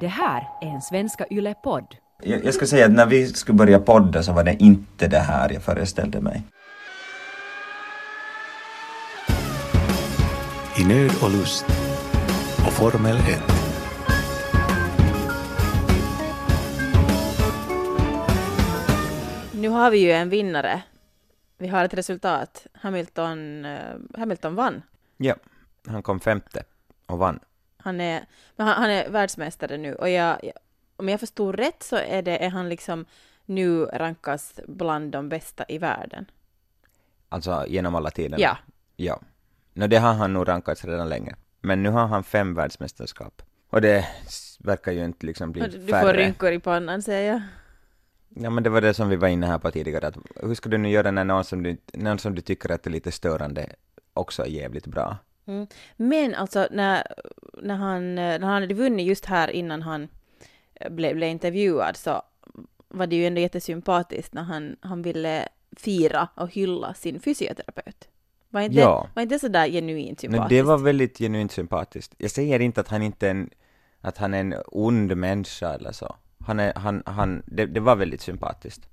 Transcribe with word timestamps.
Det 0.00 0.08
här 0.08 0.48
är 0.60 0.66
en 0.66 0.82
Svenska 0.82 1.26
Yle-podd. 1.30 1.96
Jag, 2.22 2.44
jag 2.44 2.54
ska 2.54 2.66
säga 2.66 2.86
att 2.86 2.92
när 2.92 3.06
vi 3.06 3.26
skulle 3.26 3.58
börja 3.58 3.78
podda 3.78 4.22
så 4.22 4.32
var 4.32 4.44
det 4.44 4.62
inte 4.62 5.08
det 5.08 5.18
här 5.18 5.52
jag 5.52 5.62
föreställde 5.62 6.20
mig. 6.20 6.42
I 10.78 10.84
nöd 10.84 11.10
och 11.22 11.30
lust 11.30 11.64
och 12.66 12.72
Formel 12.72 13.16
1. 13.16 13.24
Nu 19.52 19.68
har 19.68 19.90
vi 19.90 19.98
ju 19.98 20.12
en 20.12 20.28
vinnare. 20.28 20.82
Vi 21.58 21.68
har 21.68 21.84
ett 21.84 21.94
resultat. 21.94 22.66
Hamilton, 22.74 23.64
eh, 23.64 23.78
Hamilton 24.18 24.54
vann. 24.54 24.82
Ja, 25.16 25.34
han 25.86 26.02
kom 26.02 26.20
femte 26.20 26.62
och 27.06 27.18
vann. 27.18 27.40
Han 27.82 28.00
är, 28.00 28.26
men 28.56 28.66
han, 28.66 28.76
han 28.76 28.90
är 28.90 29.10
världsmästare 29.10 29.76
nu 29.76 29.94
och 29.94 30.08
jag, 30.08 30.44
jag, 30.44 30.52
om 30.96 31.08
jag 31.08 31.20
förstod 31.20 31.54
rätt 31.54 31.82
så 31.82 31.96
är, 31.96 32.22
det, 32.22 32.44
är 32.44 32.48
han 32.50 32.68
liksom 32.68 33.04
nu 33.44 33.84
rankas 33.84 34.60
bland 34.68 35.12
de 35.12 35.28
bästa 35.28 35.64
i 35.68 35.78
världen. 35.78 36.30
Alltså 37.28 37.64
genom 37.68 37.94
alla 37.94 38.10
tiderna. 38.10 38.36
Ja. 38.38 38.58
Ja. 38.96 39.20
No, 39.74 39.86
det 39.86 39.96
har 39.98 40.12
han 40.14 40.32
nog 40.32 40.48
rankats 40.48 40.84
redan 40.84 41.08
länge. 41.08 41.34
Men 41.60 41.82
nu 41.82 41.88
har 41.90 42.06
han 42.06 42.24
fem 42.24 42.54
världsmästerskap. 42.54 43.42
Och 43.70 43.80
det 43.80 44.06
verkar 44.58 44.92
ju 44.92 45.04
inte 45.04 45.26
liksom 45.26 45.52
bli 45.52 45.62
Du 45.62 45.86
färre. 45.86 46.00
får 46.00 46.12
rynkor 46.14 46.52
i 46.52 46.58
pannan 46.60 47.02
säger 47.02 47.32
jag. 47.32 47.42
Ja 48.28 48.50
men 48.50 48.62
det 48.64 48.70
var 48.70 48.80
det 48.80 48.94
som 48.94 49.08
vi 49.08 49.16
var 49.16 49.28
inne 49.28 49.46
här 49.46 49.58
på 49.58 49.70
tidigare, 49.70 50.06
att 50.06 50.16
hur 50.42 50.54
ska 50.54 50.68
du 50.68 50.78
nu 50.78 50.88
göra 50.90 51.10
när 51.10 51.24
någon 51.24 51.44
som 51.44 51.62
du, 51.62 51.76
någon 51.92 52.18
som 52.18 52.34
du 52.34 52.40
tycker 52.40 52.72
att 52.72 52.86
är 52.86 52.90
lite 52.90 53.12
störande 53.12 53.66
också 54.14 54.42
är 54.42 54.46
jävligt 54.46 54.86
bra? 54.86 55.16
Mm. 55.50 55.66
Men 55.96 56.34
alltså 56.34 56.68
när, 56.70 57.06
när, 57.62 57.74
han, 57.74 58.14
när 58.14 58.40
han 58.40 58.62
hade 58.62 58.74
vunnit 58.74 59.06
just 59.06 59.24
här 59.26 59.50
innan 59.50 59.82
han 59.82 60.08
eh, 60.74 60.90
blev, 60.90 61.16
blev 61.16 61.28
intervjuad 61.28 61.96
så 61.96 62.22
var 62.88 63.06
det 63.06 63.16
ju 63.16 63.26
ändå 63.26 63.40
jättesympatiskt 63.40 64.34
när 64.34 64.42
han, 64.42 64.76
han 64.80 65.02
ville 65.02 65.48
fira 65.76 66.28
och 66.34 66.50
hylla 66.50 66.94
sin 66.94 67.20
fysioterapeut. 67.20 68.08
Var 68.48 68.60
inte, 68.60 68.78
Ja. 68.78 69.08
var 69.14 69.22
inte 69.22 69.38
sådär 69.38 69.68
genuint 69.68 70.20
sympatiskt? 70.20 70.48
det 70.48 70.62
var 70.62 70.78
väldigt 70.78 71.18
genuint 71.18 71.52
sympatiskt. 71.52 72.14
Jag 72.18 72.30
säger 72.30 72.60
inte 72.60 72.80
att 72.80 72.88
han 72.88 73.02
inte 73.02 73.26
är 73.26 73.30
en, 73.30 73.50
att 74.00 74.18
han 74.18 74.34
är 74.34 74.40
en 74.40 74.54
ond 74.66 75.16
människa 75.16 75.74
eller 75.74 75.92
så. 75.92 76.16
Han 76.38 76.60
är, 76.60 76.74
han, 76.74 77.02
han, 77.06 77.42
det, 77.46 77.66
det 77.66 77.80
var 77.80 77.96
väldigt 77.96 78.20
sympatiskt. 78.20 78.88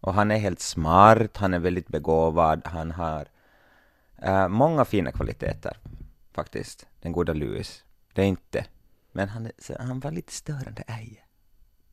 Och 0.00 0.14
han 0.14 0.30
är 0.30 0.38
helt 0.38 0.60
smart, 0.60 1.36
han 1.36 1.54
är 1.54 1.58
väldigt 1.58 1.88
begåvad, 1.88 2.62
han 2.64 2.90
har 2.90 3.26
eh, 4.22 4.48
många 4.48 4.84
fina 4.84 5.12
kvaliteter 5.12 5.76
faktiskt, 6.34 6.86
den 7.02 7.12
goda 7.12 7.32
Lewis. 7.32 7.84
Det 8.12 8.22
är 8.22 8.26
inte, 8.26 8.64
men 9.12 9.28
han, 9.28 9.50
han 9.78 10.00
var 10.00 10.10
lite 10.10 10.32
störande 10.32 10.82
äje. 10.86 11.20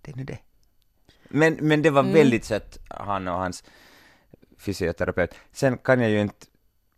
Det 0.02 0.12
är 0.12 0.16
nu 0.16 0.24
det. 0.24 0.38
Men, 1.30 1.54
men 1.54 1.82
det 1.82 1.90
var 1.90 2.02
Mm. 2.02 2.14
väldigt 2.14 2.46
sött, 2.46 2.78
han 2.90 3.28
och 3.28 3.34
hans 3.40 3.64
fysioterapeut. 4.58 5.36
Sen 5.52 5.78
kan 5.78 6.02
jag 6.02 6.10
ju 6.10 6.22
inte, 6.22 6.46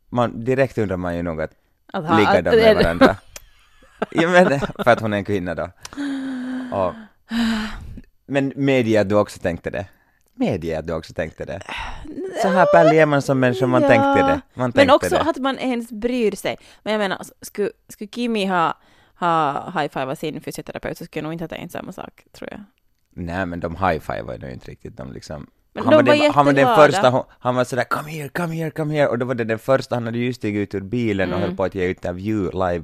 man, 0.09 0.43
direkt 0.45 0.77
undrar 0.77 0.97
man 0.97 1.15
ju 1.15 1.23
nog 1.23 1.41
att 1.41 1.51
Att 1.93 2.19
ligger 2.19 2.41
de 2.41 2.49
med 2.55 2.75
varandra? 2.75 3.15
ja, 4.11 4.29
men, 4.29 4.59
för 4.59 4.89
att 4.91 5.01
hon 5.01 5.13
är 5.13 5.17
en 5.17 5.25
kvinna 5.25 5.55
då. 5.55 5.69
Och, 6.77 6.93
men 8.25 8.53
medge 8.55 9.01
att 9.01 9.09
du 9.09 9.15
också 9.15 9.39
tänkte 9.39 9.69
det. 9.69 9.87
Medge 10.33 10.79
att 10.79 10.87
du 10.87 10.93
också 10.93 11.13
tänkte 11.13 11.45
det. 11.45 11.61
Så 12.47 12.53
här 12.57 12.65
pärlig 12.73 12.99
är 12.99 13.05
man 13.05 13.21
som 13.21 13.39
människa, 13.39 13.67
man 13.67 13.81
Ja, 13.81 13.87
tänkte 13.87 14.21
det. 14.23 14.41
Man 14.53 14.71
tänkte 14.71 14.85
Men 14.85 14.95
också 14.95 15.09
det. 15.15 15.21
att 15.21 15.37
man 15.37 15.57
ens 15.59 15.91
bryr 15.91 16.31
sig. 16.35 16.57
Men 16.83 16.93
jag 16.93 16.99
menar, 16.99 17.21
skulle, 17.41 17.69
skulle 17.89 18.07
Kimi 18.07 18.45
ha, 18.45 18.77
ha 19.19 19.69
high-fivat 19.75 20.19
sin 20.19 20.41
fysioterapeut 20.41 20.97
så 20.97 21.05
skulle 21.05 21.19
jag 21.19 21.23
nog 21.23 21.33
inte 21.33 21.43
ha 21.43 21.49
tänkt 21.49 21.71
samma 21.71 21.91
sak, 21.91 22.23
tror 22.31 22.49
jag. 22.51 22.63
Nej 23.15 23.45
men 23.45 23.59
de 23.59 23.75
high-fivar 23.75 24.37
ju 24.47 24.53
inte 24.53 24.71
riktigt, 24.71 24.97
de 24.97 25.11
liksom 25.13 25.47
han, 25.75 25.85
var 25.85 25.93
var 25.93 26.03
den, 26.03 26.31
han 26.33 26.45
var 26.45 26.53
den 26.53 26.75
första, 26.75 27.25
han 27.39 27.55
var 27.55 27.63
sådär 27.63 27.83
come 27.83 28.09
here, 28.11 28.29
come 28.29 28.55
here, 28.55 28.71
come 28.71 28.93
here 28.93 29.07
och 29.07 29.17
då 29.19 29.25
var 29.25 29.35
det 29.35 29.43
den 29.43 29.59
första, 29.59 29.95
han 29.95 30.05
hade 30.05 30.17
just 30.17 30.39
stigit 30.39 30.61
ut 30.75 30.75
ur 30.75 30.85
bilen 30.85 31.29
och 31.29 31.37
Mm. 31.37 31.47
höll 31.49 31.57
på 31.57 31.63
att 31.63 31.75
ge 31.75 31.89
intervju 31.89 32.51
live 32.51 32.83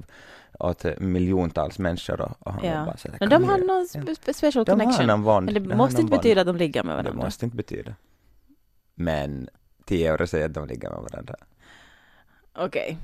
åt 0.59 0.85
miljontals 0.99 1.79
människor 1.79 2.21
och, 2.21 2.31
och 2.39 2.53
han 2.53 2.61
var 2.61 2.69
Ja. 2.69 2.85
bara 2.85 2.97
sådär 2.97 3.17
Men 3.19 3.29
de 3.29 3.43
har 3.43 3.53
here. 3.55 3.65
någon 3.65 3.85
spe- 3.85 4.33
special 4.33 4.65
De 4.65 4.71
har 4.71 4.79
connection. 4.79 5.07
någon 5.07 5.23
bond. 5.23 5.45
Men 5.45 5.53
det 5.63 5.69
De 5.69 5.75
måste 5.75 6.01
inte 6.01 6.17
betyda 6.17 6.41
att 6.41 6.47
de 6.47 6.55
ligger 6.57 6.83
med 6.83 6.93
Det 6.97 7.03
varandra. 7.03 7.25
måste 7.25 7.45
inte 7.45 7.57
betyda. 7.57 7.93
Men 8.95 9.49
10 9.85 10.07
euro 10.07 10.27
säger 10.27 10.45
att 10.45 10.53
de 10.53 10.67
ligger 10.67 10.89
med 10.89 10.99
varandra. 11.11 11.35
Okej. 12.55 12.97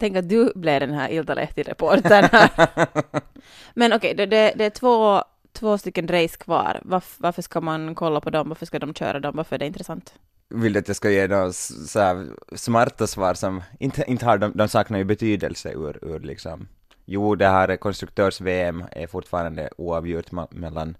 Tänk 0.00 0.16
att 0.16 0.28
du 0.28 0.52
blev 0.54 0.80
den 0.80 0.92
här 0.92 1.08
Iltalehti-reportern 1.08 2.28
här. 2.32 2.50
Men 3.74 3.92
okej, 3.92 4.14
det, 4.14 4.26
det, 4.26 4.52
det 4.56 4.64
är 4.64 4.70
två, 4.70 5.22
två 5.52 5.78
stycken 5.78 6.08
race 6.08 6.36
kvar. 6.36 6.80
Varf, 6.84 7.16
varför 7.18 7.42
ska 7.42 7.60
man 7.60 7.94
kolla 7.94 8.20
på 8.20 8.30
dem? 8.30 8.48
Varför 8.48 8.66
ska 8.66 8.78
de 8.78 8.94
köra 8.94 9.20
dem? 9.20 9.36
Varför 9.36 9.54
är 9.54 9.58
det 9.58 9.66
intressant? 9.66 10.14
Vill 10.48 10.72
du 10.72 10.78
att 10.78 10.88
jag 10.88 10.96
ska 10.96 11.10
ge 11.10 11.28
några 11.28 11.52
så 11.52 12.26
smarta 12.54 13.06
svar 13.06 13.34
som 13.34 13.62
inte, 13.80 14.04
inte 14.06 14.26
har, 14.26 14.38
de, 14.38 14.52
de 14.54 14.68
saknar 14.68 14.98
ju 14.98 15.04
betydelse 15.04 15.72
ur, 15.72 15.98
ur 16.04 16.20
liksom, 16.20 16.68
jo 17.04 17.34
det 17.34 17.46
här 17.46 17.68
är 17.68 17.76
konstruktörs-VM 17.76 18.84
är 18.90 19.06
fortfarande 19.06 19.70
oavgjort 19.76 20.30
mellan 20.50 20.96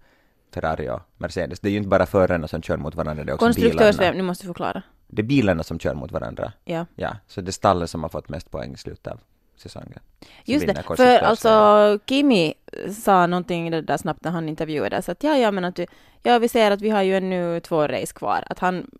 Ferrari 0.54 0.90
och 0.90 1.00
Mercedes. 1.16 1.60
Det 1.60 1.68
är 1.68 1.70
ju 1.70 1.76
inte 1.76 1.88
bara 1.88 2.06
förarna 2.06 2.48
som 2.48 2.62
kör 2.62 2.76
mot 2.76 2.94
varandra, 2.94 3.24
det 3.24 3.30
är 3.30 3.34
också 3.34 3.46
Konstruktörs 3.46 3.96
bilarna. 3.96 4.16
nu 4.16 4.22
måste 4.22 4.44
du 4.44 4.46
förklara. 4.46 4.82
Det 5.06 5.22
är 5.22 5.26
bilarna 5.26 5.62
som 5.62 5.78
kör 5.78 5.94
mot 5.94 6.12
varandra. 6.12 6.52
Ja. 6.64 6.86
Ja, 6.94 7.16
så 7.26 7.40
det 7.40 7.50
är 7.50 7.52
stallet 7.52 7.90
som 7.90 8.02
har 8.02 8.10
fått 8.10 8.28
mest 8.28 8.50
poäng 8.50 8.74
i 8.74 8.76
slutet 8.76 9.06
av 9.12 9.20
säsongen. 9.56 9.98
Just 10.44 10.66
det, 10.66 10.82
för 10.96 11.18
alltså 11.18 11.98
Kimi 12.06 12.54
sa 13.04 13.26
någonting 13.26 13.70
det 13.70 13.82
där 13.82 13.96
snabbt 13.96 14.24
när 14.24 14.30
han 14.30 14.48
intervjuades 14.48 15.08
att 15.08 15.22
ja, 15.22 15.36
ja 15.36 15.50
men 15.50 15.64
att 15.64 15.76
du, 15.76 15.86
ja 16.22 16.38
vi 16.38 16.48
ser 16.48 16.70
att 16.70 16.80
vi 16.80 16.90
har 16.90 17.02
ju 17.02 17.16
ännu 17.16 17.60
två 17.60 17.86
race 17.86 18.12
kvar. 18.14 18.44
Att 18.50 18.58
han, 18.58 18.90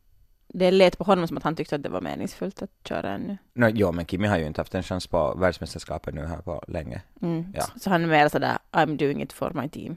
det 0.49 0.71
lät 0.71 0.99
på 0.99 1.05
honom 1.05 1.29
som 1.29 1.37
att 1.37 1.43
han 1.43 1.57
tyckte 1.57 1.77
att 1.77 1.83
det 1.83 1.89
var 1.89 2.01
meningsfullt 2.01 2.63
att 2.63 2.71
köra 2.85 3.11
ännu. 3.11 3.37
No, 3.55 3.69
jo, 3.69 3.93
men 3.93 4.07
Kimi 4.07 4.29
har 4.29 4.39
ju 4.39 4.47
inte 4.47 4.61
haft 4.61 4.75
en 4.75 4.83
chans 4.83 5.07
på 5.07 5.35
världsmästerskapet 5.35 6.15
nu 6.15 6.27
här 6.27 6.43
på 6.43 6.65
länge. 6.69 7.03
Mm. 7.23 7.53
Ja. 7.55 7.63
Så, 7.63 7.79
så 7.79 7.91
han 7.91 8.05
är 8.05 8.09
mer 8.09 8.29
sådär 8.29 8.59
I'm 8.73 8.97
doing 8.97 9.23
it 9.23 9.33
for 9.33 9.53
my 9.55 9.69
team. 9.69 9.97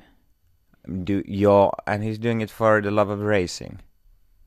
Du, 0.84 1.24
ja, 1.28 1.76
and 1.86 2.04
he's 2.04 2.18
doing 2.18 2.44
it 2.44 2.52
for 2.52 2.82
the 2.82 2.90
love 2.90 3.14
of 3.14 3.20
racing. 3.20 3.78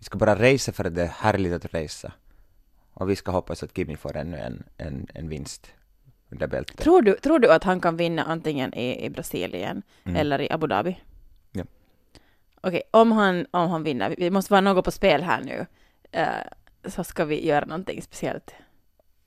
Vi 0.02 0.06
ska 0.06 0.18
bara 0.18 0.34
racea 0.34 0.74
för 0.74 0.84
att 0.84 0.94
det 0.94 1.02
är 1.02 1.06
härligt 1.06 1.52
att 1.52 1.74
racea. 1.74 2.12
Och 2.94 3.10
vi 3.10 3.16
ska 3.16 3.30
hoppas 3.30 3.62
att 3.62 3.76
Kimi 3.76 3.96
får 3.96 4.16
ännu 4.16 4.36
en, 4.36 4.62
en, 4.76 5.06
en 5.14 5.28
vinst 5.28 5.74
under 6.30 6.46
bältet. 6.46 6.76
Tror 6.76 7.02
du, 7.02 7.14
tror 7.14 7.38
du 7.38 7.52
att 7.52 7.64
han 7.64 7.80
kan 7.80 7.96
vinna 7.96 8.24
antingen 8.24 8.74
i, 8.74 9.04
i 9.04 9.10
Brasilien 9.10 9.82
Mm. 10.04 10.16
eller 10.16 10.40
i 10.40 10.50
Abu 10.50 10.66
Dhabi? 10.66 11.00
Ja. 11.52 11.64
Okej, 12.60 12.82
om, 12.90 13.12
han, 13.12 13.46
om 13.50 13.70
han 13.70 13.82
vinner, 13.82 14.14
vi 14.18 14.30
måste 14.30 14.52
vara 14.52 14.60
något 14.60 14.84
på 14.84 14.90
spel 14.90 15.22
här 15.22 15.40
nu, 15.40 15.66
eh, 16.12 16.26
så 16.84 17.04
ska 17.04 17.24
vi 17.24 17.46
göra 17.46 17.64
någonting 17.64 18.02
speciellt. 18.02 18.54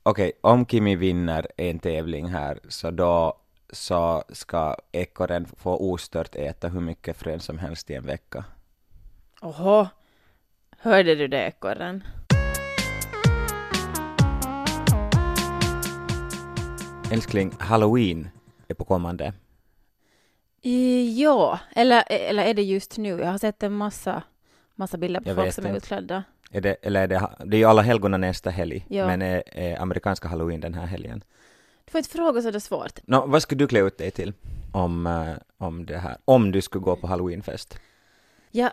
Okej, 0.02 0.32
om 0.40 0.66
Kimi 0.66 0.96
vinner 0.96 1.46
en 1.56 1.78
tävling 1.78 2.26
här 2.28 2.58
så 2.68 2.90
då 2.90 3.40
så 3.70 4.24
ska 4.28 4.76
ekorren 4.92 5.46
få 5.46 5.76
ostört 5.92 6.34
äta 6.34 6.68
hur 6.68 6.80
mycket 6.80 7.16
frön 7.16 7.40
som 7.40 7.58
helst 7.58 7.90
i 7.90 7.94
en 7.94 8.06
vecka. 8.06 8.44
Oho, 9.42 9.86
hörde 10.78 11.14
du 11.14 11.28
det 11.28 11.46
ekorren? 11.46 12.04
Älskling, 17.12 17.52
halloween 17.58 18.28
är 18.68 18.74
på 18.74 18.84
kommande. 18.84 19.32
I, 20.62 21.22
ja, 21.22 21.58
eller, 21.76 22.04
eller 22.08 22.42
är 22.44 22.54
det 22.54 22.62
just 22.62 22.98
nu? 22.98 23.08
Jag 23.08 23.26
har 23.30 23.38
sett 23.38 23.62
en 23.62 23.72
massa, 23.72 24.22
massa 24.74 24.98
bilder 24.98 25.20
på 25.20 25.28
Jag 25.28 25.36
folk 25.36 25.46
vet 25.46 25.54
som 25.54 25.64
är 25.64 25.68
inte. 25.68 25.76
utklädda. 25.78 26.24
Är 26.50 26.60
det, 26.60 26.74
eller 26.82 27.02
är 27.02 27.06
det, 27.08 27.28
det 27.44 27.56
är 27.56 27.58
ju 27.58 27.64
alla 27.64 27.82
helgona 27.82 28.16
nästa 28.16 28.50
helg, 28.50 28.86
Ja. 28.88 29.06
men 29.06 29.22
är, 29.22 29.42
är 29.46 29.78
amerikanska 29.80 30.28
halloween 30.28 30.60
den 30.60 30.74
här 30.74 30.86
helgen. 30.86 31.24
Du 31.84 31.90
får 31.90 31.98
inte 31.98 32.10
fråga 32.10 32.42
så 32.42 32.50
det 32.50 32.58
är 32.58 32.60
svårt. 32.60 32.98
Nå, 33.04 33.26
vad 33.26 33.42
skulle 33.42 33.58
du 33.58 33.66
klä 33.68 33.80
ut 33.80 33.98
dig 33.98 34.10
till 34.10 34.32
om, 34.72 35.06
eh, 35.06 35.32
om 35.58 35.86
det 35.86 35.98
här, 35.98 36.16
om 36.24 36.52
du 36.52 36.62
skulle 36.62 36.82
gå 36.84 36.96
på 36.96 37.06
halloweenfest? 37.06 37.78
Jag 38.50 38.70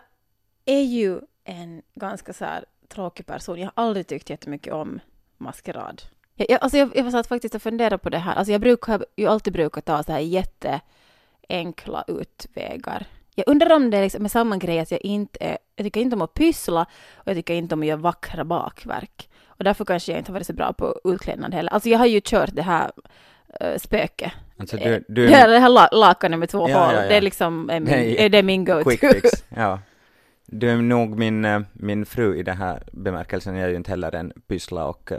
är 0.64 0.80
ju 0.82 1.20
en 1.44 1.82
ganska 1.94 2.32
så 2.32 2.44
här 2.44 2.64
tråkig 2.88 3.26
person. 3.26 3.58
Jag 3.58 3.70
har 3.74 3.84
aldrig 3.84 4.06
tyckt 4.06 4.30
jättemycket 4.30 4.72
om 4.72 5.00
maskerad. 5.38 6.02
Jag, 6.34 6.50
jag, 6.50 6.62
alltså 6.62 6.78
jag, 6.78 6.96
jag 6.96 7.12
satt 7.12 7.26
faktiskt 7.26 7.54
och 7.54 7.62
funderade 7.62 7.98
på 7.98 8.10
det 8.10 8.18
här. 8.18 8.34
Alltså 8.34 8.52
jag 8.52 8.60
brukar 8.60 9.04
ju 9.16 9.26
alltid 9.26 9.52
brukar 9.52 9.80
ta 9.80 10.02
så 10.02 10.12
här 10.12 10.20
jätteenkla 10.20 12.04
utvägar. 12.08 13.06
Jag 13.34 13.48
undrar 13.48 13.76
om 13.76 13.90
det 13.90 13.98
är 13.98 14.02
liksom 14.02 14.22
med 14.22 14.30
samma 14.30 14.56
grej 14.56 14.78
att 14.80 14.90
jag 14.90 15.00
inte 15.04 15.44
är, 15.44 15.58
jag 15.76 15.84
tycker 15.86 16.00
inte 16.00 16.16
om 16.16 16.22
att 16.22 16.34
pyssla 16.34 16.86
och 17.14 17.28
jag 17.28 17.36
tycker 17.36 17.54
inte 17.54 17.74
om 17.74 17.80
att 17.80 17.86
göra 17.86 17.96
vackra 17.96 18.44
bakverk. 18.44 19.28
Och 19.46 19.64
därför 19.64 19.84
kanske 19.84 20.12
jag 20.12 20.18
inte 20.18 20.30
har 20.30 20.34
varit 20.34 20.46
så 20.46 20.52
bra 20.52 20.72
på 20.72 21.00
utklädnad 21.04 21.54
heller. 21.54 21.72
Alltså 21.72 21.88
jag 21.88 21.98
har 21.98 22.06
ju 22.06 22.20
kört 22.24 22.50
det 22.52 22.62
här 22.62 22.92
uh, 23.62 23.76
spöke. 23.78 24.32
Alltså 24.58 24.76
Eh, 24.78 24.90
du, 24.90 25.04
du 25.08 25.26
Det 25.26 25.34
här, 25.34 25.48
det 25.48 25.58
här 25.58 25.68
la, 25.68 25.88
lakanet 25.92 26.38
med 26.38 26.48
två 26.48 26.68
Ja, 26.68 26.84
hål, 26.84 26.94
ja, 26.94 27.02
ja. 27.02 27.08
det 27.08 27.16
är 27.16 27.20
liksom 27.20 27.70
är 27.70 27.80
min, 27.80 27.90
Nej, 27.90 28.16
är 28.24 28.28
det 28.28 28.42
min 28.42 28.64
go-to. 28.64 28.90
quick 28.90 29.00
fix, 29.00 29.44
ja. 29.56 29.78
Du 30.46 30.70
är 30.70 30.76
nog 30.76 31.18
min, 31.18 31.44
eh, 31.44 31.60
min 31.72 32.06
fru 32.06 32.36
i 32.36 32.42
den 32.42 32.56
här 32.56 32.82
bemärkelsen, 32.92 33.56
jag 33.56 33.64
är 33.64 33.70
ju 33.70 33.76
inte 33.76 33.90
heller 33.90 34.14
en 34.14 34.32
pyssla 34.46 34.86
och 34.86 35.12
eh, 35.12 35.18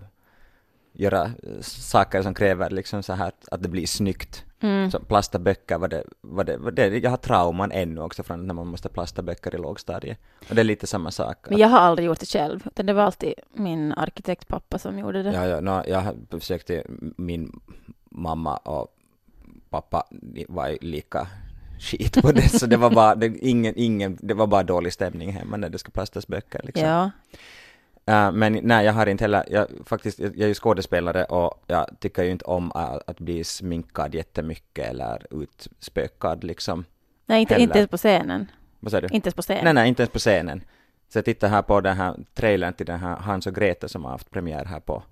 göra 0.93 1.31
saker 1.61 2.21
som 2.21 2.33
kräver 2.33 2.69
liksom 2.69 3.03
så 3.03 3.13
här 3.13 3.31
att, 3.51 3.63
det 3.63 3.69
blir 3.69 3.87
snyggt. 3.87 4.45
Mm. 4.59 4.91
Så 4.91 4.99
plasta 4.99 5.39
böcker 5.39 5.77
var 5.77 5.87
det, 5.87 6.03
var 6.21 6.43
det, 6.43 6.57
var 6.57 6.71
det, 6.71 6.87
jag 6.87 7.09
har 7.09 7.17
trauman 7.17 7.71
ännu 7.71 8.01
också 8.01 8.23
från 8.23 8.47
när 8.47 8.53
man 8.53 8.67
måste 8.67 8.89
plasta 8.89 9.21
böcker 9.21 9.55
i 9.55 9.57
lågstadiet. 9.57 10.19
Och 10.49 10.55
det 10.55 10.61
är 10.61 10.63
lite 10.63 10.87
samma 10.87 11.11
sak. 11.11 11.37
Men 11.49 11.59
jag 11.59 11.67
har 11.67 11.79
aldrig 11.79 12.05
gjort 12.07 12.19
det 12.19 12.29
själv, 12.29 12.61
utan 12.65 12.85
det 12.85 12.93
var 12.93 13.03
alltid 13.03 13.33
min 13.53 13.93
arkitektpappa 13.93 14.79
som 14.79 14.99
gjorde 14.99 15.23
det. 15.23 15.31
Ja, 15.31 15.47
ja, 15.47 15.59
no, 15.61 15.83
jag 15.87 15.99
har 15.99 16.39
försökt, 16.39 16.71
min 17.17 17.59
mamma 18.09 18.57
och 18.57 18.87
pappa 19.69 20.07
var 20.47 20.77
lika 20.81 21.27
skit 21.79 22.21
på 22.21 22.31
det, 22.31 22.49
så 22.49 22.65
det 22.65 22.77
var 22.77 22.89
bara, 22.89 23.15
det, 23.15 23.37
ingen, 23.37 23.73
ingen, 23.77 24.17
det 24.21 24.33
var 24.33 24.47
bara 24.47 24.63
dålig 24.63 24.93
stämning 24.93 25.31
hemma 25.31 25.57
när 25.57 25.69
det 25.69 25.77
skulle 25.77 25.93
plastas 25.93 26.27
böcker 26.27 26.61
liksom. 26.63 26.87
Ja. 26.87 27.11
Uh, 28.09 28.31
men 28.31 28.59
nej, 28.63 28.85
jag 28.85 28.93
har 28.93 29.07
inte 29.07 29.23
heller, 29.23 29.43
jag, 29.49 29.67
faktiskt, 29.85 30.19
jag 30.19 30.39
är 30.39 30.47
ju 30.47 30.53
skådespelare 30.53 31.23
och 31.23 31.63
jag 31.67 31.87
tycker 31.99 32.23
ju 32.23 32.31
inte 32.31 32.45
om 32.45 32.71
att, 32.71 33.09
att 33.09 33.19
bli 33.19 33.43
sminkad 33.43 34.15
jättemycket 34.15 34.89
eller 34.89 35.27
utspökad 35.41 36.43
liksom. 36.43 36.85
Nej, 37.25 37.41
inte, 37.41 37.53
Heller. 37.53 37.63
inte 37.63 37.77
ens 37.77 37.89
på 37.89 37.97
scenen. 37.97 38.51
Vad 38.79 38.91
sa 38.91 39.01
du? 39.01 39.07
Inte 39.11 39.27
ens 39.27 39.35
på 39.35 39.41
scenen. 39.41 39.63
Nej, 39.63 39.73
nej, 39.73 39.89
inte 39.89 40.03
ens 40.03 40.11
på 40.11 40.19
scenen. 40.19 40.63
Så 41.09 41.17
jag 41.17 41.25
tittar 41.25 41.47
här 41.47 41.61
på 41.61 41.81
den 41.81 41.97
här 41.97 42.15
trailern 42.33 42.73
till 42.73 42.85
den 42.85 42.99
här 42.99 43.15
Hans 43.15 43.47
och 43.47 43.55
Greta 43.55 43.87
som 43.87 44.03
har 44.03 44.11
haft 44.11 44.31
premiär 44.31 44.65
här 44.65 44.79
på 44.79 45.03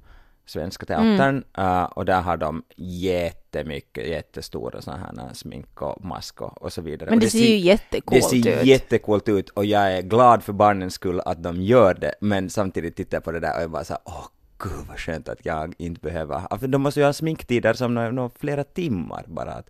Svenska 0.45 0.85
Teatern 0.85 1.43
uh, 1.57 1.83
och 1.83 2.05
där 2.05 2.21
har 2.21 2.37
de 2.37 2.63
jättemycket, 2.75 4.07
jättestora 4.07 4.81
sådana 4.81 5.05
här 5.05 5.33
smink 5.33 5.81
och 5.81 6.05
mask 6.05 6.41
och, 6.41 6.73
så 6.73 6.81
vidare. 6.81 7.09
Men 7.09 7.19
och 7.19 7.23
det 7.23 7.29
ser 7.29 7.39
ju 7.39 7.57
jättecoolt 7.57 8.31
Det 8.31 8.43
ser 8.43 8.59
ut. 8.61 8.65
jättecoolt 8.65 9.29
ut 9.29 9.49
och 9.49 9.65
jag 9.65 9.97
är 9.97 10.01
glad 10.01 10.43
för 10.43 10.53
barnens 10.53 10.93
skull 10.93 11.21
att 11.25 11.43
de 11.43 11.61
gör 11.61 11.93
det, 11.93 12.15
men 12.21 12.49
samtidigt 12.49 12.95
tittar 12.95 13.17
jag 13.17 13.23
på 13.23 13.31
det 13.31 13.39
där 13.39 13.55
och 13.57 13.63
jag 13.63 13.71
bara 13.71 13.83
så 13.83 13.93
här, 13.93 14.01
åh 14.05 14.27
gud 14.59 14.87
vad 14.87 14.99
skönt 14.99 15.29
att 15.29 15.45
jag 15.45 15.73
inte 15.77 16.01
behöver, 16.01 16.57
för 16.57 16.67
de 16.67 16.81
måste 16.81 16.99
ju 16.99 17.05
ha 17.05 17.13
sminktider 17.13 17.73
som 17.73 17.93
nå- 17.93 18.11
nå 18.11 18.29
flera 18.39 18.63
timmar 18.63 19.23
bara. 19.27 19.51
Att, 19.51 19.69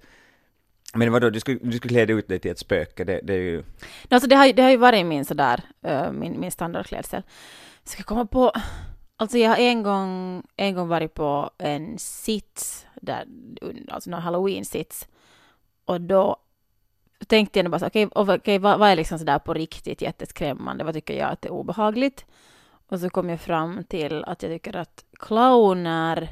men 0.94 1.12
vadå, 1.12 1.30
du 1.30 1.40
skulle, 1.40 1.60
du 1.64 1.78
skulle 1.78 1.90
klä 1.90 2.06
dig 2.06 2.16
ut 2.16 2.28
dig 2.28 2.40
till 2.40 2.52
ett 2.52 2.60
spöke, 2.60 3.04
det, 3.04 3.20
det 3.24 3.34
är 3.34 3.38
ju... 3.38 3.64
Alltså 4.10 4.30
det 4.30 4.36
har, 4.36 4.54
det 4.54 4.62
har 4.62 4.70
ju 4.70 4.78
varit 4.78 5.06
min 5.06 5.26
sådär, 5.26 5.62
uh, 5.88 6.12
min, 6.12 6.40
min 6.40 6.52
standardklädsel. 6.52 7.24
Ska 7.84 8.00
jag 8.00 8.06
komma 8.06 8.26
på, 8.26 8.52
alltså 9.24 9.38
jag 9.38 9.50
har 9.50 9.58
en 9.58 9.84
gång, 9.84 10.44
en 10.56 10.76
gång 10.76 10.88
varit 10.88 11.14
på 11.14 11.50
en 11.58 11.98
sits, 11.98 12.86
där, 13.02 13.26
alltså 13.92 14.10
någon 14.10 14.22
halloween-sits. 14.22 15.08
Och 15.86 16.02
då 16.02 16.38
tänkte 17.28 17.60
jag 17.60 17.72
bara 17.72 17.80
så, 17.80 17.88
okej, 17.88 18.06
och 18.08 18.30
okej, 18.30 18.60
vad, 18.60 18.80
vad 18.80 18.90
är 18.90 18.96
liksom 18.96 19.20
sådär 19.20 19.40
på 19.40 19.54
riktigt 19.54 20.02
jätteskrämmande, 20.02 20.84
vad 20.84 20.94
tycker 20.94 21.14
jag 21.14 21.30
att 21.32 21.42
det 21.42 21.48
är 21.48 21.54
obehagligt? 21.54 22.26
Och 22.90 23.00
så 23.00 23.10
kom 23.10 23.30
jag 23.30 23.42
fram 23.42 23.84
till 23.84 24.24
att 24.24 24.44
jag 24.44 24.52
tycker 24.52 24.76
att 24.76 25.06
clowner, 25.20 26.30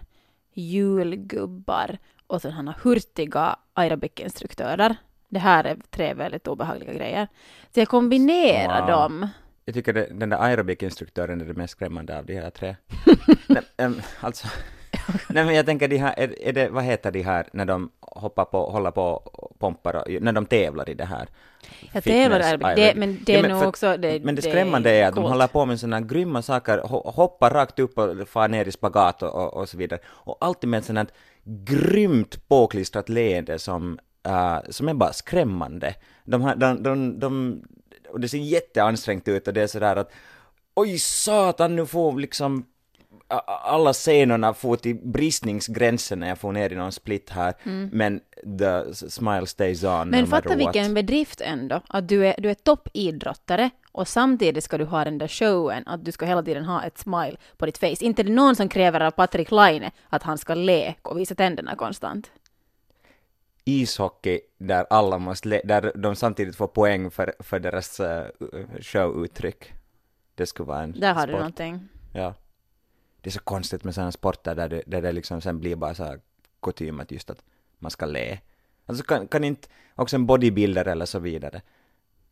julgubbar 0.53 1.97
och 2.27 2.41
sådana 2.41 2.75
hurtiga 2.83 3.55
aerobic-instruktörer, 3.73 4.95
det 5.29 5.39
här 5.39 5.63
är 5.63 5.77
tre 5.89 6.13
väldigt 6.13 6.47
obehagliga 6.47 6.93
grejer. 6.93 7.27
Så 7.73 7.79
jag 7.79 7.87
kombinerar 7.87 8.79
Wow. 8.81 8.89
dem. 8.89 9.27
Jag 9.65 9.75
tycker 9.75 9.93
det, 9.93 10.07
den 10.11 10.29
där 10.29 10.37
aerobic-instruktören 10.37 11.41
är 11.41 11.45
det 11.45 11.53
mest 11.53 11.71
skrämmande 11.71 12.17
av 12.17 12.25
de 12.25 12.35
här 12.39 12.49
tre. 12.49 12.75
Nej, 13.47 13.61
em, 13.77 14.01
alltså, 14.19 14.47
nej 15.29 15.45
men 15.45 15.55
jag 15.55 15.65
tänker 15.65 15.87
de 15.87 15.97
här, 15.97 16.13
är, 16.17 16.41
är 16.47 16.53
det, 16.53 16.69
vad 16.69 16.83
heter 16.83 17.11
de 17.11 17.21
här 17.21 17.47
när 17.53 17.65
de 17.65 17.91
hoppar 17.99 18.45
på, 18.45 18.69
håller 18.71 18.91
på 18.91 19.03
och 19.03 19.59
pompar, 19.59 19.95
och, 19.95 20.21
när 20.21 20.31
de 20.33 20.45
tävlar 20.45 20.89
i 20.89 20.93
det 20.93 21.05
här? 21.05 21.27
Jag 21.93 22.03
tävlar 22.03 22.39
aerobic, 22.39 22.75
det, 22.75 22.95
men 22.95 23.19
det 23.25 23.35
är 23.35 23.41
men 23.41 23.51
nog 23.51 23.59
för- 23.59 23.67
också... 23.67 23.97
Det, 23.97 24.23
men 24.25 24.35
det 24.35 24.41
det 24.41 24.49
skrämmande 24.49 24.91
är 24.91 25.07
att 25.07 25.15
de 25.15 25.23
håller 25.23 25.47
på 25.47 25.65
med 25.65 25.79
sådana 25.79 26.01
grymma 26.01 26.41
saker, 26.41 26.77
ho- 26.77 27.11
hoppar 27.11 27.49
rakt 27.49 27.79
upp 27.79 27.97
och 27.97 28.27
far 28.27 28.47
ner 28.47 28.67
i 28.67 28.71
spagat 28.71 29.23
och, 29.23 29.35
och, 29.35 29.53
och 29.53 29.69
så 29.69 29.77
vidare. 29.77 29.99
Och 30.05 30.37
alltid 30.41 30.69
med 30.69 30.77
ett 30.77 30.85
sådant 30.85 31.09
här 31.09 31.17
grymt 31.65 32.47
påklistrat 32.47 33.09
leende 33.09 33.59
som, 33.59 33.99
äh, 34.25 34.57
som 34.69 34.89
är 34.89 34.93
bara 34.93 35.13
skrämmande. 35.13 35.95
De, 36.23 36.41
har, 36.41 36.55
de, 36.55 36.83
de, 36.83 37.19
de, 37.19 37.61
och 38.11 38.19
det 38.19 38.29
ser 38.29 38.37
jätteansträngt 38.37 39.27
ut 39.27 39.47
och 39.47 39.53
det 39.53 39.61
är 39.61 39.67
sådär 39.67 39.95
att 39.95 40.11
oj 40.73 40.99
satan, 40.99 41.75
nu 41.75 41.85
får 41.85 42.19
liksom 42.19 42.65
alla 43.47 43.93
scenerna 43.93 44.53
får 44.53 44.75
till 44.75 44.95
bristningsgränsen 44.95 46.19
när 46.19 46.27
jag 46.27 46.37
får 46.37 46.51
ner 46.51 46.73
i 46.73 46.75
någon 46.75 46.91
split 46.91 47.29
här, 47.29 47.53
men 47.91 48.19
the 48.59 48.93
smile 48.93 49.47
stays 49.47 49.83
on 49.83 49.91
Mm. 49.91 50.09
Men 50.09 50.21
no 50.21 50.25
fatta 50.25 50.49
matter 50.49 50.65
what. 50.65 50.75
vilken 50.75 50.93
bedrift 50.93 51.41
ändå, 51.41 51.81
att 51.87 52.07
du 52.07 52.27
är, 52.27 52.35
du 52.37 52.49
är 52.49 52.53
toppidrottare 52.53 53.69
och 53.91 54.07
samtidigt 54.07 54.63
ska 54.63 54.77
du 54.77 54.85
ha 54.85 55.03
den 55.03 55.17
där 55.17 55.27
showen, 55.27 55.83
att 55.87 56.05
du 56.05 56.11
ska 56.11 56.25
hela 56.25 56.43
tiden 56.43 56.65
ha 56.65 56.83
ett 56.83 56.97
smile 56.97 57.37
på 57.57 57.65
ditt 57.65 57.77
face. 57.77 57.95
Inte 58.01 58.23
det 58.23 58.31
någon 58.31 58.55
som 58.55 58.69
kräver 58.69 58.99
av 58.99 59.11
Patrik 59.11 59.51
Laine 59.51 59.91
att 60.09 60.23
han 60.23 60.37
ska 60.37 60.53
le 60.53 60.93
och 61.01 61.19
visa 61.19 61.35
tänderna 61.35 61.75
konstant. 61.75 62.31
Ishockey 63.65 64.39
där 64.57 64.85
alla 64.89 65.17
måste 65.17 65.47
le- 65.49 65.61
där 65.63 65.91
de 65.95 66.15
samtidigt 66.15 66.55
får 66.55 66.67
poäng 66.67 67.11
för, 67.11 67.33
för 67.39 67.59
deras 67.59 67.99
uh, 67.99 68.23
showuttryck. 68.81 69.73
Det 70.35 70.45
skulle 70.45 70.67
vara 70.67 70.81
en 70.83 70.99
Där 70.99 71.13
har 71.13 71.27
du 71.27 71.31
sport. 71.33 71.39
någonting. 71.39 71.87
Ja. 72.13 72.33
Det 73.21 73.29
är 73.29 73.31
så 73.31 73.39
konstigt 73.39 73.83
med 73.83 73.93
sådana 73.95 74.11
sporter 74.11 74.55
där 74.55 74.69
det, 74.69 74.83
där 74.85 75.01
det 75.01 75.11
liksom 75.11 75.41
sen 75.41 75.59
blir 75.59 75.75
bara 75.75 75.95
så 75.95 76.03
här 76.03 76.19
kutym 76.61 76.99
att 76.99 77.11
just 77.11 77.29
att 77.29 77.43
man 77.79 77.91
ska 77.91 78.05
le. 78.05 78.39
Alltså 78.85 79.03
kan, 79.03 79.27
kan 79.27 79.43
inte 79.43 79.67
också 79.95 80.15
en 80.15 80.25
bodybuilder 80.25 80.85
eller 80.87 81.05
så 81.05 81.19
vidare 81.19 81.61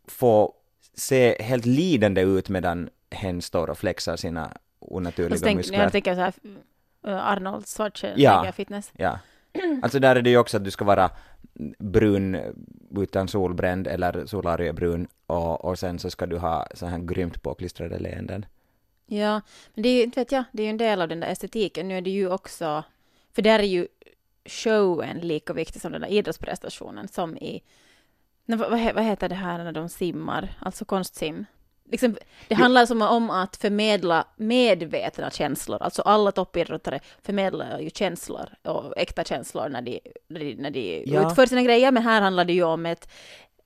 få 0.07 0.53
se 0.93 1.41
helt 1.43 1.65
lidande 1.65 2.21
ut 2.21 2.49
medan 2.49 2.89
hen 3.11 3.41
står 3.41 3.69
och 3.69 3.77
flexar 3.77 4.15
sina 4.17 4.57
onaturliga 4.79 5.39
tänk, 5.43 5.57
muskler. 5.57 5.83
jag 5.83 5.91
tänker 5.91 6.15
så 6.15 6.19
här, 6.21 6.33
uh, 7.07 7.27
Arnold 7.27 7.67
Schwarzenegger 7.67 8.21
Ja. 8.45 8.51
fitness. 8.51 8.91
Ja. 8.97 9.19
Alltså 9.81 9.99
där 9.99 10.15
är 10.15 10.21
det 10.21 10.29
ju 10.29 10.37
också 10.37 10.57
att 10.57 10.63
du 10.63 10.71
ska 10.71 10.85
vara 10.85 11.11
brun 11.79 12.37
utan 12.97 13.27
solbränd 13.27 13.87
eller 13.87 14.25
solariebrun 14.25 15.07
och, 15.27 15.65
och 15.65 15.79
sen 15.79 15.99
så 15.99 16.09
ska 16.09 16.25
du 16.25 16.37
ha 16.37 16.67
så 16.73 16.85
här 16.85 16.99
grymt 16.99 17.41
påklistrade 17.41 17.99
leenden. 17.99 18.45
Ja, 19.05 19.41
men 19.73 19.83
det 19.83 19.89
är 19.89 19.93
ju, 19.93 20.03
inte 20.03 20.19
vet 20.19 20.31
jag, 20.31 20.43
det 20.51 20.63
är 20.63 20.65
ju 20.65 20.69
en 20.69 20.77
del 20.77 21.01
av 21.01 21.07
den 21.07 21.19
där 21.19 21.27
estetiken. 21.27 21.87
Nu 21.87 21.97
är 21.97 22.01
det 22.01 22.09
ju 22.09 22.31
också, 22.31 22.83
för 23.33 23.41
där 23.41 23.59
är 23.59 23.63
ju 23.63 23.87
showen 24.45 25.17
lika 25.17 25.53
viktig 25.53 25.81
som 25.81 25.91
den 25.91 26.01
där 26.01 26.07
idrottsprestationen 26.07 27.07
som 27.07 27.37
i, 27.37 27.63
vad, 28.45 28.69
vad 28.69 29.03
heter 29.03 29.29
det 29.29 29.35
här 29.35 29.63
när 29.63 29.71
de 29.71 29.89
simmar, 29.89 30.57
alltså 30.59 30.85
konstsim? 30.85 31.45
Liksom, 31.91 32.15
det 32.47 32.55
handlar 32.55 32.85
som 32.85 33.01
om 33.01 33.29
att 33.29 33.55
förmedla 33.55 34.27
medvetna 34.35 35.29
känslor, 35.31 35.81
alltså 35.81 36.01
alla 36.01 36.31
toppidrottare 36.31 36.99
förmedlar 37.21 37.79
ju 37.79 37.89
känslor 37.89 38.49
och 38.63 38.97
äkta 38.97 39.23
känslor 39.23 39.69
när 39.69 39.81
de, 39.81 39.99
när 40.27 40.39
de, 40.39 40.53
när 40.55 40.71
de 40.71 41.03
Ja. 41.05 41.27
utför 41.27 41.45
sina 41.45 41.61
grejer, 41.63 41.91
men 41.91 42.03
här 42.03 42.21
handlar 42.21 42.45
det 42.45 42.53
ju 42.53 42.63
om 42.63 42.85
ett, 42.85 43.09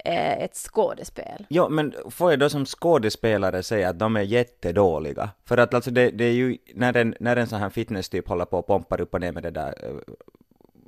eh, 0.06 0.44
ett 0.44 0.56
skådespel. 0.56 1.46
Jo, 1.50 1.70
men 1.70 1.94
får 2.10 2.32
jag 2.32 2.40
då 2.40 2.50
som 2.50 2.66
skådespelare 2.66 3.64
säga 3.64 3.90
att 3.90 4.00
de 4.00 4.16
är 4.16 4.22
jättedåliga? 4.22 5.30
För 5.46 5.58
att 5.58 5.74
alltså 5.74 5.92
det, 5.92 6.10
det 6.10 6.26
är 6.26 6.32
ju, 6.34 6.58
när 6.74 6.98
en, 6.98 7.16
när 7.20 7.36
en 7.36 7.48
sån 7.48 7.60
här 7.60 7.70
fitnesstyp 7.70 8.28
håller 8.28 8.46
på 8.46 8.58
och 8.60 8.68
pompar 8.68 9.02
upp 9.02 9.14
och 9.14 9.22
ner 9.22 9.32
med 9.32 9.44
det 9.44 9.52
där 9.52 9.86
uh, 9.86 10.00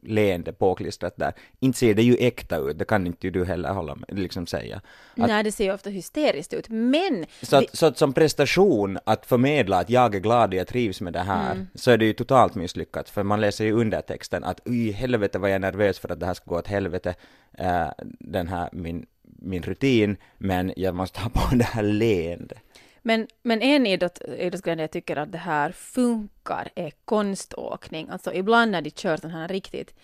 leende 0.07 0.53
påklistrat 0.53 1.17
där, 1.17 1.33
inte 1.59 1.79
ser 1.79 1.93
det 1.93 2.03
ju 2.03 2.15
äkta 2.19 2.57
ut, 2.57 2.79
det 2.79 2.85
kan 2.85 3.07
inte 3.07 3.27
ju 3.27 3.31
du 3.31 3.45
heller 3.45 3.69
hålla 3.69 3.95
med, 3.95 4.19
liksom 4.19 4.47
säga. 4.47 4.75
Att, 4.75 5.27
Nej, 5.27 5.43
det 5.43 5.51
ser 5.51 5.63
ju 5.63 5.73
ofta 5.73 5.89
hysteriskt 5.89 6.53
ut, 6.53 6.69
men 6.69 7.25
så, 7.41 7.55
att, 7.57 7.75
så 7.77 7.85
att 7.85 7.97
som 7.97 8.13
prestation 8.13 8.99
att 9.03 9.25
förmedla 9.25 9.77
att 9.79 9.89
jag 9.89 10.15
är 10.15 10.19
glad 10.19 10.49
och 10.53 10.59
jag 10.59 10.67
trivs 10.67 11.01
med 11.01 11.13
det 11.13 11.19
här, 11.19 11.51
Mm. 11.51 11.67
så 11.75 11.91
är 11.91 11.97
det 11.97 12.05
ju 12.05 12.13
totalt 12.13 12.55
misslyckat, 12.55 13.09
för 13.09 13.23
man 13.23 13.41
läser 13.41 13.65
ju 13.65 13.71
undertexten 13.71 14.43
att 14.43 14.67
i 14.67 14.91
helvete 14.91 15.39
vad 15.39 15.49
jag 15.49 15.55
är 15.55 15.59
nervös 15.59 15.99
för 15.99 16.11
att 16.11 16.19
det 16.19 16.25
här 16.25 16.33
ska 16.33 16.45
gå 16.49 16.57
åt 16.57 16.67
helvete, 16.67 17.15
eh, 17.57 17.87
den 18.19 18.47
här 18.47 18.69
min, 18.71 19.05
min 19.39 19.61
rutin, 19.63 20.17
men 20.37 20.73
jag 20.75 20.95
måste 20.95 21.19
ha 21.19 21.29
på 21.29 21.55
det 21.55 21.63
här 21.63 21.83
leendet. 21.83 22.57
Men, 23.07 23.27
men 23.43 23.61
en 23.61 23.85
idrott, 23.85 24.21
idrottsgren 24.37 24.77
där 24.77 24.83
jag 24.83 24.91
tycker 24.91 25.17
att 25.17 25.31
det 25.31 25.37
här 25.37 25.71
funkar 25.71 26.69
är 26.75 26.91
konståkning. 27.05 28.09
Alltså 28.09 28.33
ibland 28.33 28.71
när 28.71 28.81
de 28.81 28.89
kör 28.89 29.17
sådana 29.17 29.39
här 29.39 29.47
riktigt 29.47 29.95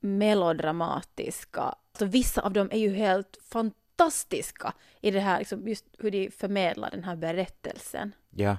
melodramatiska, 0.00 1.60
alltså 1.62 2.04
vissa 2.04 2.42
av 2.42 2.52
dem 2.52 2.68
är 2.72 2.78
ju 2.78 2.94
helt 2.94 3.38
fantastiska 3.42 4.72
i 5.00 5.10
det 5.10 5.20
här, 5.20 5.38
liksom 5.38 5.68
just 5.68 5.84
hur 5.98 6.10
de 6.10 6.30
förmedlar 6.30 6.90
den 6.90 7.04
här 7.04 7.16
berättelsen. 7.16 8.14
Ja. 8.30 8.56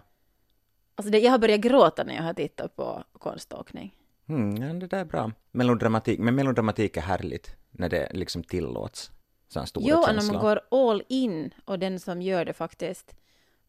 Alltså 0.96 1.12
det, 1.12 1.20
jag 1.20 1.32
har 1.32 1.40
börjat 1.40 1.62
gråta 1.62 2.04
när 2.04 2.16
jag 2.16 2.24
har 2.24 2.34
tittat 2.34 2.76
på 2.76 3.04
konståkning. 3.14 3.96
Mm, 4.28 4.58
ja, 4.58 4.74
det 4.74 4.88
där 4.88 5.00
är 5.00 5.06
bra. 5.06 5.32
Melodramatik, 5.52 6.20
men 6.20 6.36
melodramatik 6.36 6.98
är 6.98 7.02
härligt 7.02 7.56
när 7.72 7.90
det 7.90 8.10
liksom 8.14 8.44
tillåts. 8.44 9.12
Jo, 9.76 10.06
när 10.08 10.34
man 10.34 10.42
går 10.42 10.62
all 10.72 11.04
in 11.10 11.54
och 11.66 11.80
den 11.80 12.00
som 12.00 12.22
gör 12.22 12.46
det 12.46 12.54
faktiskt 12.54 13.16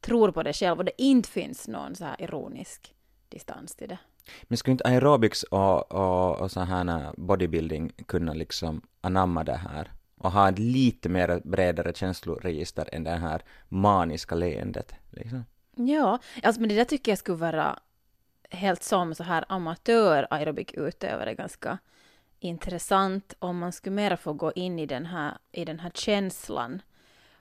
tror 0.00 0.30
på 0.30 0.42
det 0.42 0.52
själv 0.52 0.78
och 0.78 0.84
det 0.84 1.02
inte 1.02 1.28
finns 1.28 1.68
någon 1.68 1.94
så 1.94 2.04
här 2.04 2.22
ironisk 2.22 2.94
distans 3.28 3.76
till 3.76 3.88
det. 3.88 3.98
Men 4.42 4.58
skulle 4.58 4.72
inte 4.72 4.84
aerobics 4.84 5.42
och, 5.42 5.92
och, 5.92 6.40
och 6.40 6.50
så 6.50 6.60
här 6.60 7.12
bodybuilding 7.16 7.92
kunna 8.06 8.34
liksom 8.34 8.82
anamma 9.00 9.44
det 9.44 9.56
här? 9.56 9.92
Och 10.18 10.32
ha 10.32 10.48
ett 10.48 10.58
lite 10.58 11.08
mer 11.08 11.40
bredare 11.44 11.92
känsloregister 11.94 12.88
än 12.92 13.04
det 13.04 13.10
här 13.10 13.42
maniska 13.68 14.34
leendet. 14.34 14.94
Liksom. 15.10 15.44
Ja, 15.74 16.18
alltså 16.42 16.60
men 16.60 16.68
det 16.68 16.74
där 16.74 16.84
tycker 16.84 17.12
jag 17.12 17.18
skulle 17.18 17.38
vara 17.38 17.78
helt 18.50 18.82
som 18.82 19.14
så 19.14 19.22
här 19.22 19.44
amatör 19.48 20.26
aerobik-utövare 20.30 21.34
ganska 21.34 21.78
intressant 22.40 23.34
om 23.38 23.58
man 23.58 23.72
skulle 23.72 23.96
mera 23.96 24.16
få 24.16 24.32
gå 24.32 24.52
in 24.52 24.78
i 24.78 24.86
den 24.86 25.06
här, 25.06 25.38
i 25.52 25.64
den 25.64 25.80
här 25.80 25.90
känslan. 25.94 26.82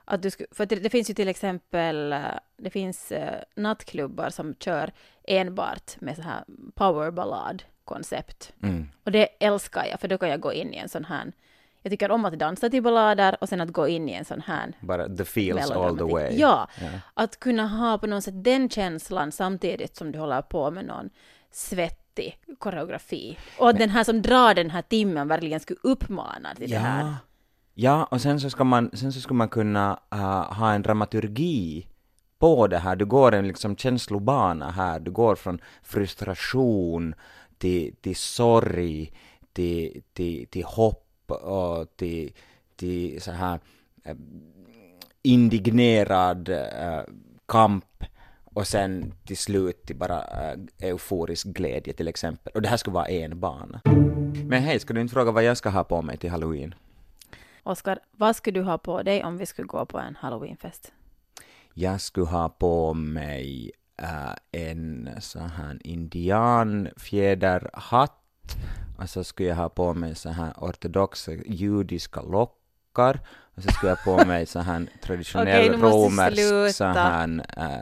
Att 0.06 0.22
du 0.22 0.30
skulle, 0.30 0.48
för 0.52 0.66
det, 0.66 0.76
det 0.76 0.90
finns 0.90 1.10
ju 1.10 1.14
till 1.14 1.28
exempel 1.28 2.14
eh, 2.14 2.20
det 2.58 2.70
finns 2.70 3.12
uh, 3.12 3.20
nattklubbar 3.56 4.30
som 4.30 4.56
kör 4.60 4.92
enbart 5.24 6.02
med 6.02 6.16
så 6.16 6.22
här 6.22 6.44
powerballad-koncept. 6.74 8.54
Mm. 8.64 8.88
Och 9.04 9.12
det 9.12 9.28
älskar 9.40 9.86
jag, 9.86 10.00
för 10.00 10.08
då 10.08 10.18
kan 10.18 10.30
jag 10.30 10.40
gå 10.40 10.54
in 10.54 10.74
i 10.74 10.78
en 10.78 10.90
sån 10.90 11.06
här... 11.06 11.32
Jag 11.82 11.92
tycker 11.92 12.12
om 12.12 12.26
att 12.26 12.40
dansa 12.40 12.70
till 12.70 12.84
ballader 12.84 13.38
och 13.42 13.50
sen 13.50 13.62
att 13.62 13.70
gå 13.70 13.88
in 13.88 14.10
i 14.10 14.14
en 14.14 14.26
sån 14.26 14.42
här 14.42 14.74
Bara 14.80 15.08
the 15.16 15.26
feels 15.26 15.72
all 15.72 15.98
the 15.98 16.04
way. 16.04 16.36
Ja, 16.38 16.68
Ja. 16.82 16.88
att 17.14 17.40
kunna 17.40 17.68
ha 17.68 17.98
på 17.98 18.08
något 18.08 18.24
sätt 18.24 18.44
den 18.44 18.70
känslan 18.70 19.32
samtidigt 19.32 19.96
som 19.96 20.12
du 20.12 20.20
håller 20.20 20.42
på 20.42 20.72
med 20.72 20.86
någon 20.86 21.10
svettig 21.52 22.38
koreografi. 22.58 23.38
Och 23.60 23.70
att 23.70 23.78
den 23.78 23.90
här 23.90 24.04
som 24.04 24.22
drar 24.22 24.54
den 24.54 24.70
här 24.70 24.82
timmen 24.82 25.28
verkligen 25.28 25.60
skulle 25.60 25.80
uppmana 25.84 26.56
till 26.56 26.70
det 26.70 26.78
här. 26.78 27.16
Ja, 27.78 28.04
och 28.04 28.22
sen 28.22 28.40
så 28.40 28.50
ska 28.50 28.64
man, 28.64 28.90
sen 28.94 29.14
så 29.14 29.22
ska 29.22 29.34
man 29.34 29.50
kunna 29.50 30.00
uh, 30.14 30.54
ha 30.54 30.74
en 30.74 30.82
dramaturgi 30.82 31.88
på 32.40 32.68
det 32.68 32.78
här. 32.78 32.96
Du 32.96 33.06
går 33.06 33.32
en 33.32 33.48
liksom 33.48 33.76
känslobana 33.76 34.72
här. 34.72 35.00
Du 35.00 35.12
går 35.12 35.36
från 35.36 35.62
frustration 35.84 37.16
till, 37.58 37.96
till 38.02 38.16
sorg, 38.16 39.14
till, 39.54 40.02
till, 40.14 40.48
till 40.48 40.64
hopp 40.64 41.32
och 41.32 41.98
till, 41.98 42.32
till 42.76 43.22
så 43.22 43.32
här 43.32 43.60
uh, 44.10 44.16
indignerad 45.24 46.50
uh, 46.50 47.02
kamp 47.46 48.04
och 48.44 48.68
sen 48.68 49.14
till 49.26 49.38
slut 49.38 49.84
till 49.84 49.96
bara 49.96 50.24
euforisk 50.80 51.48
glädje 51.48 51.94
till 51.94 52.08
exempel. 52.08 52.54
Och 52.56 52.62
det 52.62 52.68
här 52.68 52.78
skulle 52.78 52.94
vara 52.94 53.08
en 53.08 53.40
bana. 53.40 53.82
Men 54.46 54.64
hej, 54.64 54.80
ska 54.80 54.94
du 54.94 55.02
inte 55.02 55.14
fråga 55.14 55.32
vad 55.32 55.44
jag 55.44 55.58
ska 55.58 55.70
ha 55.70 55.84
på 55.84 56.02
mig 56.02 56.18
till 56.18 56.30
halloween? 56.30 56.76
Oskar, 57.68 58.00
vad 58.12 58.36
skulle 58.36 58.60
du 58.60 58.64
ha 58.64 58.78
på 58.78 59.04
dig 59.04 59.24
om 59.24 59.38
vi 59.38 59.46
skulle 59.46 59.68
gå 59.68 59.86
på 59.86 60.00
en 60.00 60.16
halloweenfest? 60.16 60.94
Jag 61.74 62.02
skulle 62.02 62.28
ha 62.28 62.50
på 62.50 62.94
mig 62.94 63.72
äh, 64.02 64.36
en 64.52 65.10
sån 65.20 65.50
här 65.50 65.80
indianfjäderhatt 65.84 68.22
och 68.98 69.10
så 69.10 69.24
skulle 69.24 69.50
jag 69.50 69.56
ha 69.56 69.70
på 69.70 69.94
mig 69.94 70.16
så 70.16 70.30
här 70.30 70.54
ortodoxa 70.58 71.32
judiska 71.32 72.22
lockar 72.22 73.20
och 73.56 73.64
så 73.64 73.72
skulle 73.72 73.92
jag 73.92 73.98
ha 73.98 74.18
på 74.18 74.26
mig 74.26 74.46
så 74.46 74.60
här 74.60 74.88
traditionell 75.04 75.72
du 75.72 75.78
romersk 75.78 76.76
så 76.76 76.84
här 76.84 77.46
äh, 77.58 77.80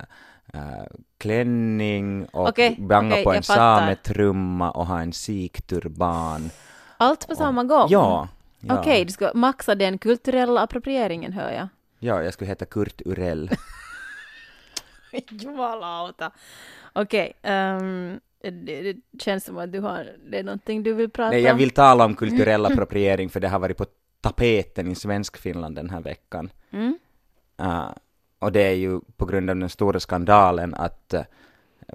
äh, 0.54 0.86
klänning 1.18 2.25
och 2.25 2.50
Okej, 2.50 2.75
banga 2.80 3.16
okej, 3.16 3.24
på 3.24 3.34
en 3.34 3.44
sametrumma 3.44 4.72
och 4.72 4.88
ha 4.88 5.02
en 5.02 5.13
sikturban. 5.13 6.50
Allt 6.98 7.28
på 7.28 7.36
samma 7.36 7.63
gång? 7.63 7.88
Ja. 7.90 8.28
Ja. 8.63 8.79
Okej, 8.79 9.05
du 9.05 9.12
ska 9.12 9.32
maxa 9.36 9.75
den 9.75 9.98
kulturella 9.98 10.62
approprieringen, 10.62 11.34
hör 11.34 11.51
jag. 11.51 11.67
Ja, 12.00 12.24
jag 12.24 12.34
skulle 12.34 12.50
heta 12.50 12.65
Kurt 12.65 13.01
Urell. 13.05 13.50
Jumalauta. 15.29 16.32
Okej, 16.93 17.34
ehm, 17.41 18.20
det, 18.41 18.82
det 18.82 18.98
känns 19.20 19.46
som 19.46 19.58
att 19.58 19.72
du 19.72 19.79
har, 19.79 20.08
det 20.29 20.39
är 20.39 20.43
någonting 20.43 20.84
du 20.84 20.93
vill 20.93 21.10
prata 21.10 21.29
Nej, 21.29 21.41
jag 21.41 21.51
om. 21.51 21.58
vill 21.58 21.70
tala 21.70 22.05
om 22.05 22.15
kulturell 22.15 22.65
appropriering 22.72 23.29
för 23.29 23.39
det 23.39 23.48
har 23.48 23.60
varit 23.60 23.77
på 23.77 23.86
tapeten 24.22 24.91
i 24.91 24.96
Svenskfinland 24.96 25.75
den 25.75 25.89
här 25.89 26.01
veckan. 26.01 26.50
Mm? 26.72 26.98
Uh, 27.62 27.91
och 28.39 28.51
det 28.51 28.62
är 28.62 28.74
ju 28.74 29.00
på 29.17 29.25
grund 29.25 29.50
av 29.50 29.55
den 29.55 29.70
stora 29.70 30.00
skandalen 30.00 30.74
att 30.74 31.13
uh, 31.13 31.22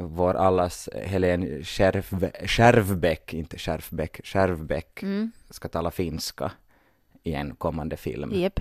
vår 0.01 0.35
allas 0.35 0.89
Helen 1.05 1.65
Skärv, 1.65 2.31
Skärvbäck, 2.47 3.35
inte 3.35 3.59
Skärvbäck, 3.59 4.21
Skärvbäck 4.25 5.03
Mm. 5.03 5.33
ska 5.51 5.69
tala 5.69 5.91
finska 5.91 6.53
i 7.23 7.35
en 7.35 7.55
kommande 7.55 7.97
film. 7.97 8.33
Jep. 8.35 8.61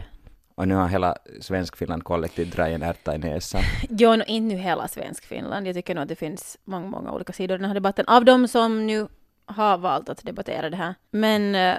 Och 0.55 0.67
nu 0.67 0.75
har 0.75 0.87
hela 0.87 1.17
Svenskfinland 1.41 2.03
kollektivt 2.03 2.55
dragit 2.55 2.75
en 2.75 2.83
ärta 2.83 3.15
i 3.15 3.17
näsan. 3.17 3.61
Jo, 3.89 4.15
no, 4.15 4.23
inte 4.27 4.55
nu 4.55 4.61
hela 4.61 4.87
Svenskfinland. 4.87 5.67
Jag 5.67 5.75
tycker 5.75 5.95
nog 5.95 6.01
att 6.01 6.09
det 6.09 6.15
finns 6.15 6.57
många, 6.63 6.87
många 6.87 7.11
olika 7.11 7.33
sidor 7.33 7.55
i 7.55 7.57
den 7.57 7.67
här 7.67 7.73
debatten. 7.75 8.05
Av 8.07 8.25
de 8.25 8.47
som 8.47 8.87
nu 8.87 9.07
har 9.45 9.77
valt 9.77 10.09
att 10.09 10.23
debattera 10.23 10.69
det 10.69 10.77
här. 10.77 10.95
Men 11.11 11.55
uh, 11.55 11.75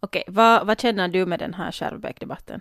okej, 0.00 0.24
vad, 0.26 0.66
vad 0.66 0.80
känner 0.80 1.08
du 1.08 1.26
med 1.26 1.38
den 1.38 1.54
här 1.54 1.70
Skärvbäck-debatten? 1.72 2.60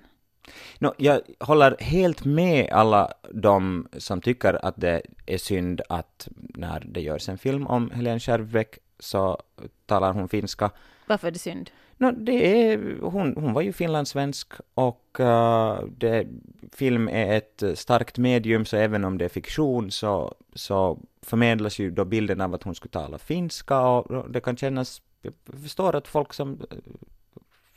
No, 0.79 0.93
jag 0.98 1.21
håller 1.39 1.75
helt 1.79 2.25
med 2.25 2.69
alla 2.71 3.13
de 3.33 3.88
som 3.98 4.21
tycker 4.21 4.65
att 4.65 4.75
det 4.77 5.01
är 5.25 5.38
synd 5.38 5.81
att 5.89 6.27
när 6.38 6.79
det 6.79 7.01
görs 7.01 7.29
en 7.29 7.38
film 7.38 7.67
om 7.67 7.91
Helene 7.91 8.19
Skärvbäck 8.19 8.77
så 9.00 9.41
talar 9.86 10.13
hon 10.13 10.29
finska. 10.29 10.71
Varför 11.07 11.27
är 11.27 11.31
det 11.31 11.39
synd? 11.39 11.69
No, 11.98 12.12
det 12.12 12.71
är, 12.71 13.00
hon, 13.01 13.36
hon 13.38 13.53
var 13.53 13.62
ju 13.62 13.74
finlandssvensk 13.74 14.53
och 14.74 15.17
uh, 15.19 15.79
det, 15.98 16.27
film 16.74 17.07
är 17.10 17.38
ett 17.38 17.63
starkt 17.79 18.17
medium 18.17 18.65
så 18.65 18.77
även 18.77 19.05
om 19.05 19.17
det 19.17 19.25
är 19.25 19.29
fiktion 19.29 19.91
så, 19.91 20.36
så 20.53 21.00
förmedlas 21.21 21.79
ju 21.79 21.91
då 21.91 22.05
bilden 22.05 22.41
av 22.41 22.53
att 22.53 22.63
hon 22.63 22.75
skulle 22.75 22.91
tala 22.91 23.17
finska 23.17 23.79
och 23.79 24.31
det 24.31 24.39
kan 24.39 24.57
kännas, 24.57 25.01
jag 25.21 25.33
förstår 25.62 25.95
att 25.95 26.07
folk 26.07 26.33
som, 26.33 26.62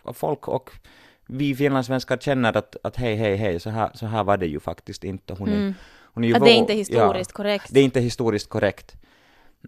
uh, 0.07 0.13
folk 0.13 0.49
och 0.49 0.71
vi 1.27 1.55
finlandssvenskar 1.55 2.17
känner 2.17 2.57
att, 2.57 2.77
att 2.83 2.97
hej, 2.97 3.17
hej, 3.17 3.37
hej, 3.37 3.61
så 3.61 3.71
här, 3.71 3.91
så 3.95 4.07
här 4.07 4.25
var 4.25 4.37
det 4.37 4.47
ju 4.47 4.61
faktiskt 4.61 5.05
inte. 5.05 5.35
Hon 5.35 5.49
är, 5.49 5.57
Mm. 5.57 5.75
hon 6.03 6.25
är 6.25 6.29
ju 6.29 6.35
Att 6.35 6.45
det 6.45 6.51
är 6.51 6.55
inte 6.59 6.73
historiskt 6.75 7.33
korrekt. 7.33 7.67
det 7.71 7.81
är 7.81 7.85
inte 7.85 8.01
historiskt 8.01 8.49
korrekt. 8.49 8.97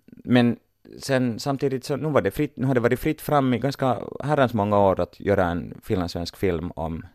Men 0.06 0.56
sen 1.00 1.38
samtidigt 1.38 1.84
så 1.84 1.96
nu, 1.96 2.08
var 2.08 2.20
det 2.22 2.30
fritt, 2.30 2.56
nu 2.56 2.66
har 2.66 2.74
det 2.74 2.80
varit 2.80 3.00
fritt 3.00 3.20
fram 3.20 3.54
i 3.54 3.58
ganska 3.58 3.98
herrans 4.24 4.54
många 4.54 4.78
år 4.78 5.00
att 5.00 5.20
göra 5.20 5.44
en 5.44 5.74
finlandssvensk 5.82 6.36
film 6.36 6.70
om 6.70 7.06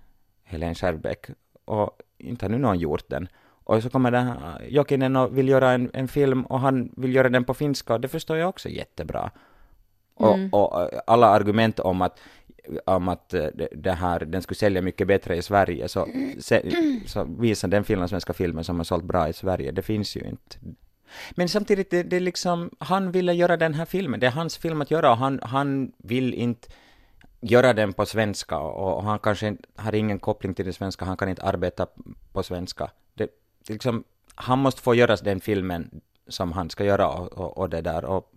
Helene 0.44 0.76
Skärbeck 0.76 1.26
och 1.66 1.98
inte 2.18 2.46
har 2.46 2.50
nu 2.50 2.58
någon 2.58 2.80
gjort 2.80 3.10
den. 3.10 3.28
Och 3.64 3.84
så 3.84 3.90
kommer 3.90 4.12
den 4.12 4.28
här 4.28 4.66
Jokinen 4.70 5.16
och 5.16 5.38
vill 5.38 5.50
göra 5.50 5.72
en, 5.72 5.90
en 5.94 6.08
film 6.08 6.46
och 6.46 6.60
han 6.60 6.92
vill 6.98 7.16
göra 7.16 7.30
den 7.30 7.44
på 7.44 7.54
finska 7.54 7.94
och 7.94 8.02
det 8.02 8.08
förstår 8.08 8.38
jag 8.38 8.50
också 8.50 8.70
jättebra. 8.70 9.32
Och, 10.14 10.34
Mm. 10.36 10.50
och 10.50 10.82
eh, 10.82 11.00
alla 11.08 11.28
argument 11.28 11.80
om 11.80 12.02
att 12.02 12.20
om 12.86 13.08
att 13.08 13.34
eh, 13.34 13.46
det, 13.72 13.92
här, 13.92 14.20
den 14.20 14.42
skulle 14.42 14.58
sälja 14.58 14.82
mycket 14.82 15.08
bättre 15.08 15.36
i 15.36 15.42
Sverige, 15.42 15.88
så, 15.88 16.08
se, 16.40 16.72
så 17.06 17.24
visa 17.24 17.68
den 17.68 17.84
finlandssvenska 17.84 18.34
filmen 18.34 18.64
som 18.64 18.78
har 18.78 18.84
sålt 18.84 19.04
bra 19.04 19.30
i 19.30 19.34
Sverige, 19.34 19.72
det 19.72 19.82
finns 19.82 20.16
ju 20.16 20.22
inte. 20.22 20.58
Men 21.32 21.50
samtidigt, 21.50 21.92
det, 21.92 22.04
det 22.04 22.20
liksom, 22.20 22.70
han 22.80 23.12
ville 23.12 23.34
göra 23.34 23.58
den 23.58 23.74
här 23.74 23.86
filmen, 23.86 24.20
det 24.20 24.28
är 24.28 24.32
hans 24.32 24.58
film 24.58 24.82
att 24.82 24.92
göra 24.92 25.12
och 25.12 25.18
han, 25.18 25.40
han 25.44 25.92
vill 25.98 26.34
inte 26.34 26.68
göra 27.42 27.74
den 27.74 27.94
på 27.94 28.06
svenska 28.06 28.60
och, 28.60 28.98
och 28.98 29.04
han 29.04 29.20
kanske 29.20 29.48
inte, 29.48 29.64
har 29.76 29.96
ingen 29.96 30.20
koppling 30.20 30.54
till 30.54 30.66
det 30.66 30.74
svenska, 30.74 31.06
han 31.06 31.18
kan 31.18 31.30
inte 31.30 31.44
arbeta 31.44 31.88
på 32.32 32.44
svenska. 32.44 32.92
Det, 33.14 33.30
liksom, 33.68 34.04
han 34.36 34.60
måste 34.60 34.82
få 34.82 34.96
göra 34.96 35.16
den 35.16 35.42
filmen 35.42 36.02
som 36.28 36.52
han 36.52 36.70
ska 36.70 36.86
göra 36.86 37.10
och, 37.10 37.34
och, 37.34 37.58
och 37.58 37.70
det 37.70 37.82
där. 37.82 38.06
Och, 38.06 38.32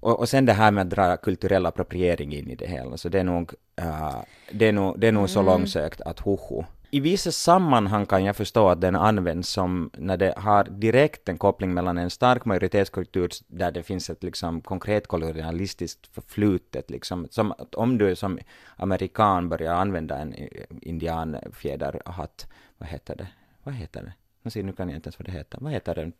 och, 0.00 0.18
och 0.18 0.28
sen 0.28 0.46
det 0.46 0.52
här 0.52 0.70
med 0.70 0.82
att 0.82 0.90
dra 0.90 1.16
kulturell 1.16 1.66
appropriering 1.66 2.34
in 2.34 2.50
i 2.50 2.54
det 2.54 2.66
hela, 2.66 2.96
så 2.96 3.08
det 3.08 3.20
är 3.20 3.24
nog, 3.24 3.54
äh, 3.76 4.18
det 4.52 4.68
är 4.68 4.72
nog, 4.72 5.00
det 5.00 5.08
är 5.08 5.12
nog 5.12 5.30
så 5.30 5.42
långsökt 5.42 6.00
att 6.00 6.20
hoho. 6.20 6.64
I 6.92 7.00
vissa 7.00 7.32
sammanhang 7.32 8.06
kan 8.06 8.24
jag 8.24 8.36
förstå 8.36 8.68
att 8.68 8.80
den 8.80 8.96
används 8.96 9.48
som 9.48 9.90
när 9.96 10.16
det 10.16 10.34
har 10.36 10.64
direkt 10.64 11.28
en 11.28 11.38
koppling 11.38 11.74
mellan 11.74 11.98
en 11.98 12.10
stark 12.10 12.44
majoritetskultur 12.44 13.30
där 13.46 13.70
det 13.70 13.82
finns 13.82 14.10
ett 14.10 14.22
liksom 14.22 14.60
konkret 14.60 15.06
kolonialistiskt 15.06 16.06
förflutet, 16.06 16.90
liksom, 16.90 17.28
som 17.30 17.52
att 17.52 17.74
om 17.74 17.98
du 17.98 18.16
som 18.16 18.38
amerikan 18.76 19.48
börjar 19.48 19.74
använda 19.74 20.18
en 20.18 20.34
indianfjäderhatt, 20.80 22.46
vad 22.78 22.88
heter 22.88 23.16
det? 23.16 23.28
Vad 23.62 23.74
heter 23.74 24.02
det? 24.02 24.62
Nu 24.62 24.72
kan 24.72 24.88
jag 24.88 24.96
inte 24.96 25.06
ens 25.06 25.18
vad 25.18 25.26
det 25.26 25.32
heter. 25.32 25.58
Vad 25.60 25.72
heter 25.72 25.94
den? 25.94 26.12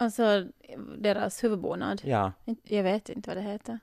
Alltså, 0.00 0.44
deras 0.98 1.44
huvudbonad. 1.44 2.00
Ja, 2.04 2.32
Jag 2.62 2.82
vet 2.82 3.08
inte 3.08 3.30
vad 3.30 3.36
det 3.36 3.42
heter. 3.50 3.78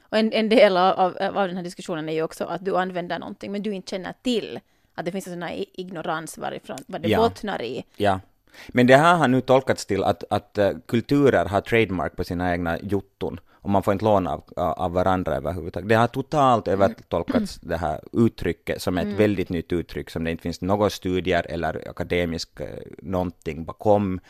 Och 0.00 0.18
en, 0.18 0.32
en 0.32 0.48
del 0.48 0.76
av, 0.76 1.16
av, 1.20 1.34
den 1.48 1.56
här 1.56 1.62
diskussionen 1.62 2.08
är 2.08 2.12
ju 2.12 2.22
också 2.22 2.44
att 2.44 2.64
du 2.64 2.76
använder 2.76 3.18
någonting 3.18 3.52
men 3.52 3.62
du 3.62 3.72
inte 3.74 3.90
känner 3.90 4.14
till 4.22 4.60
att 4.94 5.04
det 5.04 5.12
finns 5.12 5.26
en 5.26 5.32
sån 5.32 5.42
här 5.42 5.64
ignorans 5.72 6.38
varifrån, 6.38 6.78
vad 6.86 7.00
det 7.02 7.08
Ja. 7.08 7.18
bottnar 7.18 7.62
i. 7.62 7.84
Ja. 7.96 8.20
Men 8.68 8.86
det 8.86 8.96
här 8.96 9.16
har 9.16 9.28
nu 9.28 9.40
tolkats 9.40 9.86
till 9.86 10.04
att, 10.04 10.24
att 10.30 10.58
eh, 10.58 10.70
kulturer 10.86 11.44
har 11.44 11.60
trademark 11.60 12.16
på 12.16 12.24
sina 12.24 12.52
egna 12.52 12.78
jotton 12.80 13.40
och 13.52 13.70
man 13.70 13.82
får 13.82 13.92
inte 13.92 14.04
låna 14.04 14.32
av, 14.32 14.42
av 14.56 14.92
varandra 14.92 15.34
överhuvudtaget. 15.36 15.88
Det 15.88 15.94
har 15.94 16.06
totalt 16.06 16.68
övertolkats 16.68 17.58
det 17.62 17.76
här 17.76 18.00
uttrycket 18.12 18.82
som 18.82 18.98
ett 18.98 19.06
väldigt 19.18 19.48
nytt 19.48 19.72
uttryck 19.72 20.10
som 20.10 20.24
det 20.24 20.30
inte 20.30 20.42
finns 20.42 20.60
några 20.60 20.90
studier 20.90 21.46
eller 21.48 21.88
akademisk 21.90 22.60
eh, 22.60 22.66
någonting 23.02 23.64
bakom, 23.64 24.20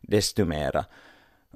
desto 0.00 0.44
mera. 0.44 0.84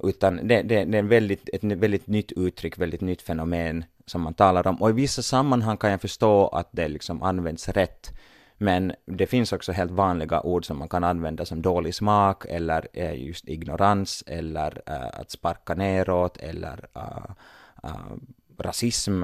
Utan 0.03 0.47
det, 0.47 0.61
det, 0.61 0.85
det 0.85 0.97
är 0.97 0.99
en 0.99 1.07
väldigt, 1.07 1.49
ett 1.53 1.63
väldigt 1.63 2.07
nytt 2.07 2.31
uttryck, 2.31 2.77
väldigt 2.77 3.01
nytt 3.01 3.21
fenomen 3.21 3.85
som 4.05 4.21
man 4.21 4.33
talar 4.33 4.67
om. 4.67 4.81
Och 4.81 4.89
i 4.89 4.93
vissa 4.93 5.21
sammanhang 5.21 5.77
kan 5.77 5.91
jag 5.91 6.01
förstå 6.01 6.47
att 6.47 6.69
det 6.71 6.87
liksom 6.87 7.23
används 7.23 7.69
rätt. 7.69 8.13
Men 8.57 8.93
det 9.05 9.27
finns 9.27 9.53
också 9.53 9.71
helt 9.71 9.91
vanliga 9.91 10.41
ord 10.41 10.65
som 10.65 10.77
man 10.77 10.89
kan 10.89 11.03
använda 11.03 11.45
som 11.45 11.61
dålig 11.61 11.95
smak 11.95 12.45
eller 12.45 12.87
eh, 12.93 13.25
just 13.25 13.47
ignorans 13.47 14.23
eller 14.27 14.81
eh, 14.85 15.19
att 15.19 15.31
sparka 15.31 15.73
neråt 15.73 16.37
eller 16.37 16.87
eh, 16.95 17.31
eh, 17.83 18.15
rasism 18.57 19.23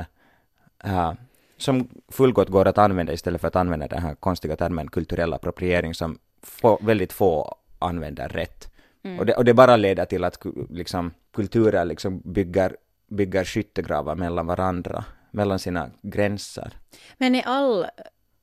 eh, 0.84 1.14
som 1.58 1.88
fullgott 2.08 2.50
går 2.50 2.68
att 2.68 2.78
använda 2.78 3.14
istället 3.14 3.42
för 3.42 3.48
att 3.48 3.56
använda 3.56 3.88
den 3.88 4.02
här 4.02 4.16
konstiga 4.16 4.56
termen 4.56 4.88
kulturell 4.88 5.34
appropriering 5.34 5.94
som 5.94 6.20
få, 6.42 6.80
väldigt 6.82 7.14
få 7.14 7.56
använder 7.80 8.30
rätt. 8.30 8.71
Och, 9.20 9.26
det, 9.26 9.34
och 9.34 9.46
det 9.46 9.54
bara 9.54 9.76
leder 9.76 10.06
till 10.06 10.24
att 10.24 10.46
liksom, 10.70 11.12
kulturer 11.34 11.86
liksom 11.86 12.20
bygger, 12.20 12.78
bygger 13.08 13.46
skyttegravar 13.46 14.16
mellan 14.16 14.48
varandra, 14.48 15.06
mellan 15.32 15.60
sina 15.60 15.90
gränser. 16.02 16.74
Men 17.18 17.36
är 17.36 17.44
all, 17.46 17.86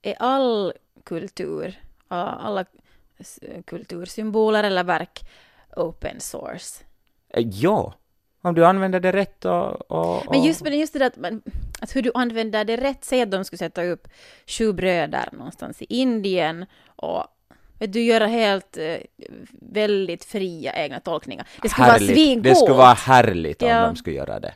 är 0.03 0.15
all 0.19 0.73
kultur, 1.05 1.81
alla 2.09 2.65
kultursymboler 3.67 4.65
eller 4.65 4.85
verk 4.85 5.21
open 5.77 6.21
source? 6.21 6.85
Eh, 7.29 7.47
ja, 7.49 7.95
om 8.43 8.55
du 8.55 8.67
använder 8.67 9.01
det 9.01 9.13
rätt 9.13 9.45
och... 9.45 9.91
och, 9.91 10.23
Men 10.31 10.41
och- 10.41 10.47
just, 10.47 10.63
men 10.63 10.79
just 10.79 10.93
det 10.93 10.99
där 10.99 11.07
att, 11.07 11.17
man, 11.17 11.43
att 11.81 11.97
hur 11.97 12.03
du 12.03 12.11
använder 12.15 12.65
det 12.65 12.77
rätt, 12.77 13.05
säg 13.05 13.23
att 13.23 13.31
de 13.31 13.45
skulle 13.45 13.59
sätta 13.59 13.85
upp 13.85 14.09
sju 14.47 14.73
bröder 14.73 15.29
någonstans 15.33 15.83
i 15.83 15.87
Indien 15.89 16.67
och 16.87 17.25
du 17.87 18.01
göra 18.01 18.27
helt 18.27 18.77
eh, 18.77 18.97
väldigt 19.53 20.25
fria 20.25 20.73
egna 20.73 21.01
tolkningar. 21.01 21.47
Det 21.63 21.69
skulle 21.69 21.87
vara 21.87 21.93
härligt. 21.99 22.15
svingott. 22.17 22.45
Det 22.45 22.55
skulle 22.55 22.75
vara 22.77 22.93
härligt 22.95 23.63
om 23.63 23.69
Ja. 23.69 23.87
de 23.87 23.97
skulle 23.97 24.17
göra 24.17 24.41
det. 24.41 24.55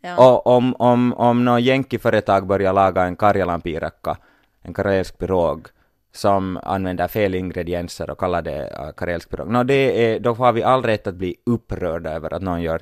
ja. 0.00 0.16
Och 0.30 0.46
om, 0.46 0.74
om, 0.78 1.14
om 1.14 1.44
något 1.44 1.62
jänkiföretag 1.62 2.46
börjar 2.46 2.72
laga 2.72 3.02
en 3.02 3.16
karjalanpiirakka, 3.16 4.16
en 4.62 4.74
karelsk 4.74 5.18
pirog, 5.18 5.68
som 6.12 6.60
använder 6.62 7.08
fel 7.08 7.34
ingredienser 7.34 8.10
och 8.10 8.18
kallar 8.18 8.42
det 8.42 8.62
uh, 8.80 8.92
karelsk 8.96 9.30
pirog, 9.30 9.48
no, 9.50 9.64
det 9.64 10.04
är, 10.14 10.20
då 10.20 10.34
har 10.34 10.52
vi 10.52 10.62
all 10.62 10.82
rätt 10.82 11.06
att 11.06 11.14
bli 11.14 11.36
upprörda 11.46 12.10
över 12.10 12.34
att 12.34 12.42
någon 12.42 12.62
gör 12.62 12.80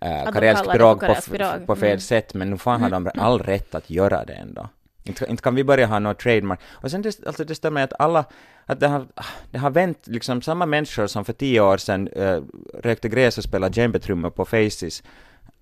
de 0.00 0.32
karelsk 0.32 0.70
pirog 0.72 1.00
på, 1.00 1.66
på 1.66 1.76
fel 1.76 1.88
Mm. 1.88 2.00
sätt, 2.00 2.34
men 2.34 2.50
nu 2.50 2.58
fan 2.58 2.82
har 2.82 2.90
de 2.90 3.10
all 3.14 3.38
rätt 3.38 3.74
att 3.74 3.90
göra 3.90 4.24
det 4.24 4.32
ändå. 4.32 4.68
Inte, 5.08 5.26
inte 5.30 5.42
kan 5.42 5.54
vi 5.54 5.64
börja 5.64 5.86
ha 5.86 5.98
något 5.98 6.18
trademark. 6.18 6.60
Och 6.72 6.90
sen 6.90 7.02
det, 7.02 7.26
alltså 7.26 7.44
det 7.44 7.54
stämmer 7.54 7.84
att 7.84 7.92
alla, 7.98 8.24
att 8.66 8.80
det 8.80 8.88
har, 8.88 9.06
det 9.50 9.58
har 9.58 9.70
vänt 9.70 10.06
liksom 10.06 10.42
samma 10.42 10.66
människor 10.66 11.06
som 11.06 11.24
för 11.24 11.32
tio 11.32 11.60
år 11.60 11.76
sedan 11.76 12.08
uh, 12.08 12.42
rökte 12.74 13.08
gräs 13.08 13.38
och 13.38 13.44
spelade 13.44 13.80
djembetrummor 13.80 14.30
på 14.30 14.44
Faces 14.44 15.02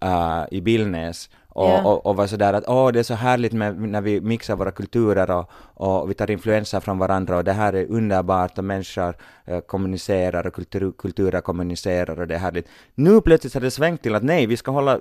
uh, 0.05 0.45
i 0.51 0.61
Billnäs 0.61 1.31
och, 1.55 1.69
Ja. 1.69 1.83
och, 1.83 2.07
och 2.07 2.17
var 2.17 2.27
sådär 2.27 2.53
att 2.53 2.69
åh, 2.69 2.93
det 2.93 2.99
är 2.99 3.03
så 3.03 3.15
härligt 3.15 3.53
med, 3.53 3.81
när 3.81 4.01
vi 4.01 4.21
mixar 4.21 4.57
våra 4.57 4.71
kulturer 4.71 5.31
och, 5.31 5.51
och 5.75 6.11
vi 6.11 6.15
tar 6.15 6.31
influenser 6.31 6.81
från 6.81 6.99
varandra 6.99 7.37
och 7.37 7.45
det 7.45 7.53
här 7.53 7.73
är 7.73 7.87
underbart 7.91 8.59
och 8.59 8.65
människor 8.65 9.17
eh, 9.45 9.61
kommunicerar 9.61 10.47
och 10.47 10.55
kultur, 10.55 10.93
kulturer 10.99 11.41
kommunicerar 11.41 12.21
och 12.21 12.27
det 12.27 12.35
är 12.35 12.39
härligt. 12.39 12.69
Nu 12.95 13.21
plötsligt 13.21 13.55
har 13.55 13.61
det 13.61 13.71
svängt 13.71 14.03
till 14.03 14.15
att 14.15 14.23
nej, 14.23 14.47
vi 14.47 14.57
ska 14.57 14.71
hålla 14.71 14.99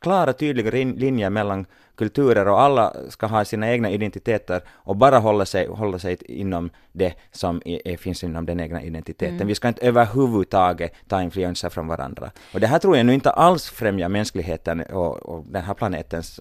klara 0.00 0.32
tydliga 0.32 0.70
linjer 0.70 1.30
mellan 1.30 1.66
kulturer 1.94 2.48
och 2.48 2.60
alla 2.60 2.94
ska 3.08 3.26
ha 3.26 3.44
sina 3.44 3.70
egna 3.70 3.90
identiteter 3.90 4.62
och 4.68 4.96
bara 4.96 5.18
hålla 5.18 5.44
sig, 5.44 5.66
hålla 5.66 5.98
sig 5.98 6.18
inom 6.28 6.70
det 6.92 7.14
som 7.32 7.62
är, 7.64 7.96
finns 7.96 8.24
inom 8.24 8.46
den 8.46 8.60
egna 8.60 8.82
identiteten. 8.82 9.46
Vi 9.46 9.54
ska 9.54 9.68
inte 9.68 9.86
överhuvudtaget 9.86 10.94
ta 11.08 11.22
influenser 11.22 11.68
från 11.68 11.86
varandra. 11.86 12.30
Och 12.54 12.60
det 12.60 12.66
här 12.66 12.78
tror 12.78 12.96
jag 12.96 13.06
nu 13.06 13.14
inte 13.14 13.30
alls 13.30 13.70
främjar 13.70 14.08
mänskligheten 14.08 14.80
och, 14.80 15.16
och 15.16 15.44
den 15.46 15.62
här 15.62 15.74
planetens 15.74 16.40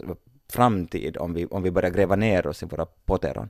framtid 0.50 1.18
om 1.18 1.34
vi, 1.34 1.46
om 1.46 1.64
vi 1.64 1.72
börjar 1.72 1.90
gräva 1.90 2.16
ner 2.16 2.48
oss 2.48 2.64
i 2.64 2.66
våra 2.66 2.86
poteron. 2.86 3.50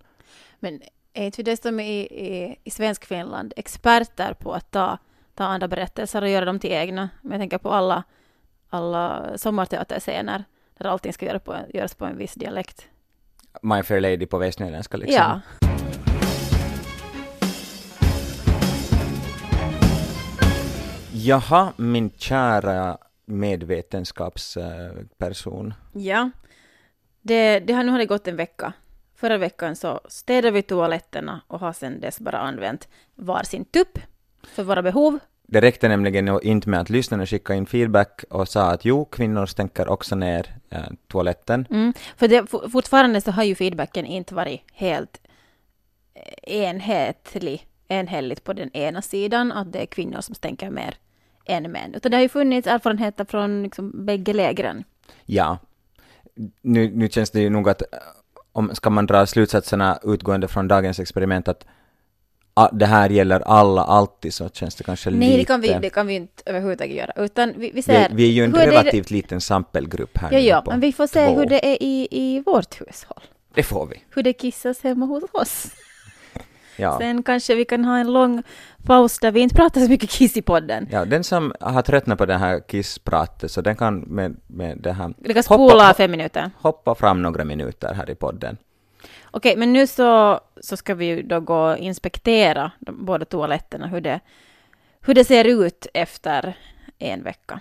Men 0.60 0.82
är 1.14 1.26
inte 1.26 1.38
vi 1.38 1.44
dessutom 1.44 1.80
i, 1.80 2.00
i, 2.00 2.60
i 2.64 2.70
svensk 2.70 3.06
Finland 3.06 3.54
experter 3.56 4.34
på 4.34 4.54
att 4.54 4.72
ta, 4.72 4.98
ta 5.36 5.44
andra 5.44 5.68
berättelser 5.68 6.22
och 6.22 6.30
göra 6.30 6.46
dem 6.46 6.60
till 6.60 6.72
egna? 6.72 7.10
Men 7.22 7.32
jag 7.32 7.42
tänker 7.42 7.58
på 7.58 7.70
alla, 7.70 8.04
alla 8.70 9.38
sommarteaterscener 9.38 10.44
där 10.78 10.90
allting 10.90 11.14
ska 11.14 11.26
göras 11.26 11.44
på, 11.44 11.54
en- 11.54 11.70
göras 11.74 11.96
på 11.96 12.06
en 12.06 12.18
viss 12.18 12.34
dialekt. 12.34 12.88
My 13.62 13.84
Fair 13.84 14.02
Lady 14.02 14.26
på 14.26 14.38
västnyländska 14.38 14.98
liksom. 14.98 15.16
Ja. 15.24 15.42
Jaha, 21.14 21.74
min 21.78 22.10
kära 22.18 22.98
medvetenskapsperson. 23.26 25.74
Ja. 25.94 26.30
Det, 27.22 27.60
det 27.60 27.74
har, 27.74 27.84
nu 27.84 27.92
har 27.92 28.00
det 28.00 28.06
gått 28.06 28.28
en 28.28 28.36
vecka. 28.36 28.74
Förra 29.16 29.38
veckan 29.38 29.76
så 29.76 30.00
städade 30.10 30.52
vi 30.52 30.62
toaletterna 30.62 31.42
och 31.48 31.60
har 31.60 31.74
sedan 31.74 32.00
dess 32.00 32.20
bara 32.20 32.38
använt 32.40 32.88
varsin 33.16 33.66
tupp 33.66 34.00
för 34.44 34.64
våra 34.64 34.82
behov. 34.82 35.20
Det 35.50 35.62
räckte 35.62 35.88
nämligen 35.88 36.40
inte 36.44 36.70
med 36.70 36.80
att 36.80 36.90
lyssnarna 36.90 37.26
skickade 37.26 37.58
in 37.58 37.66
feedback 37.66 38.24
och 38.30 38.48
sa 38.48 38.72
att 38.72 38.86
jo, 38.86 39.06
kvinnor 39.06 39.46
stänker 39.46 39.90
också 39.90 40.16
ner 40.16 40.56
eh, 40.70 40.80
toaletten. 41.08 41.68
Mm. 41.70 41.94
För 42.18 42.28
det, 42.28 42.48
for- 42.48 42.70
fortfarande 42.70 43.22
så 43.22 43.32
har 43.32 43.44
ju 43.44 43.56
feedbacken 43.56 44.06
inte 44.06 44.36
varit 44.36 44.62
helt 44.74 45.22
eh, 46.14 46.56
enhetlig, 46.62 47.68
enhälligt 47.88 48.44
på 48.44 48.54
den 48.54 48.72
ena 48.78 49.02
sidan, 49.02 49.52
att 49.52 49.74
det 49.74 49.80
är 49.80 49.86
kvinnor 49.86 50.22
som 50.22 50.36
stänker 50.36 50.70
mer 50.70 50.96
än 51.46 51.72
män. 51.72 51.94
Utan 51.96 52.12
det 52.12 52.18
har 52.18 52.22
ju 52.22 52.30
funnits 52.30 52.68
erfarenheter 52.68 53.26
från 53.26 53.64
liksom 53.64 54.06
bägge 54.06 54.34
lägren. 54.34 54.84
Ja. 55.26 55.58
Nu, 56.62 56.92
nu 56.96 57.10
känns 57.10 57.32
det 57.32 57.42
ju 57.42 57.50
nog 57.50 57.70
att 57.70 57.82
eh, 57.82 57.88
om 58.52 58.76
ska 58.76 58.90
man 58.90 59.06
dra 59.06 59.26
slutsatserna 59.26 60.00
utgående 60.04 60.48
från 60.48 60.68
dagens 60.68 61.00
experiment 61.00 61.48
att 61.48 61.66
det 62.72 62.86
här 62.86 63.10
gäller 63.10 63.40
alla 63.40 63.84
alltid 63.84 64.34
så 64.34 64.50
känns 64.50 64.76
det 64.76 64.84
kanske 64.84 65.10
lite... 65.10 65.20
Nej, 65.20 65.38
det 65.38 65.46
kan, 65.46 65.62
vi, 65.62 65.78
det 65.82 65.90
kan 65.90 66.08
vi 66.08 66.14
inte 66.16 66.44
överhuvudtaget 66.46 66.96
göra. 66.96 67.12
Utan 67.16 67.50
vi, 67.54 67.60
vi 67.60 67.72
vi, 67.72 67.82
ser... 67.82 68.10
vi 68.14 68.24
är 68.28 68.32
ju 68.32 68.44
en 68.44 68.56
är 68.56 68.60
det- 68.66 68.72
relativt 68.72 69.12
liten 69.12 69.42
sampelgrupp 69.42 70.18
här 70.18 70.32
Ja, 70.32 70.40
ja, 70.40 70.64
men 70.68 70.80
vi 70.80 70.94
får 70.94 71.08
se 71.08 71.26
två. 71.28 71.36
hur 71.40 71.46
det 71.46 71.66
är 71.74 71.84
i, 71.84 72.08
i 72.12 72.40
vårt 72.46 72.82
hushåll. 72.82 73.24
Det 73.54 73.64
får 73.64 73.86
vi. 73.86 74.04
Hur 74.16 74.24
det 74.24 74.34
kissas 74.34 74.82
hemma 74.84 75.06
hos 75.06 75.24
oss. 75.34 75.68
Ja. 76.80 76.98
Sen 76.98 77.24
kanske 77.24 77.56
vi 77.56 77.66
kan 77.66 77.86
ha 77.86 77.98
en 77.98 78.14
lång 78.14 78.44
paus 78.86 79.20
där 79.20 79.32
vi 79.32 79.40
inte 79.40 79.56
pratar 79.56 79.82
så 79.82 79.90
mycket 79.90 80.10
kiss 80.10 80.38
i 80.38 80.42
podden. 80.42 80.88
ja, 80.92 81.06
den 81.06 81.24
som 81.24 81.54
har 81.60 81.82
tröttnat 81.82 82.18
på 82.18 82.26
det 82.26 82.38
här 82.38 82.60
kisspratet 82.68 83.52
så 83.52 83.62
den 83.62 83.76
kan 83.76 84.00
med, 84.00 84.36
med 84.48 84.78
det 84.82 84.92
här 84.92 85.14
Vi 85.18 85.34
kan 85.34 85.44
spola 85.44 85.84
hoppa, 85.84 85.94
fem 85.94 86.12
minuter. 86.12 86.52
hoppa 86.58 86.96
fram 86.96 87.22
några 87.22 87.44
minuter 87.46 87.94
här 87.94 88.10
i 88.10 88.16
podden. 88.16 88.58
Okej, 89.32 89.58
men 89.58 89.74
nu 89.74 89.88
så, 89.88 90.40
så 90.62 90.78
ska 90.78 90.96
vi 90.96 91.06
ju 91.06 91.24
då 91.24 91.40
gå 91.40 91.72
och 91.72 91.78
inspektera 91.78 92.72
de 92.80 93.06
båda 93.06 93.26
toaletterna, 93.26 93.88
hur 93.88 94.02
det, 94.02 94.20
hur 95.02 95.14
det 95.14 95.26
ser 95.26 95.46
ut 95.46 95.88
efter 95.94 96.58
en 96.98 97.24
vecka. 97.24 97.60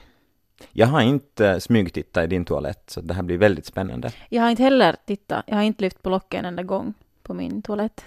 Jag 0.73 0.87
har 0.87 1.01
inte 1.01 1.61
smygtittat 1.61 2.25
i 2.25 2.27
din 2.27 2.45
toalett, 2.45 2.91
så 2.91 3.01
det 3.01 3.15
här 3.15 3.23
blir 3.23 3.39
väldigt 3.39 3.67
spännande. 3.67 4.13
Jag 4.29 4.43
har 4.43 4.51
inte 4.51 4.63
heller 4.63 4.97
tittat, 5.07 5.45
jag 5.47 5.57
har 5.57 5.63
inte 5.63 5.83
lyft 5.83 6.03
på 6.03 6.11
locket 6.11 6.39
en 6.39 6.45
enda 6.45 6.63
gång 6.63 6.95
på 7.23 7.35
min 7.35 7.63
toalett. 7.63 8.05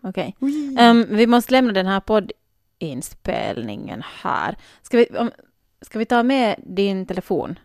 Okej. 0.00 0.36
Ehm, 0.78 1.06
vi 1.10 1.26
måste 1.26 1.52
lämna 1.52 1.72
den 1.72 1.86
här 1.86 2.00
poddinspelningen 2.00 4.02
här. 4.22 4.56
Ska 4.82 4.96
vi, 4.96 5.06
om, 5.18 5.30
ska 5.80 5.98
vi 5.98 6.04
ta 6.04 6.22
med 6.22 6.60
din 6.66 7.06
telefon 7.06 7.58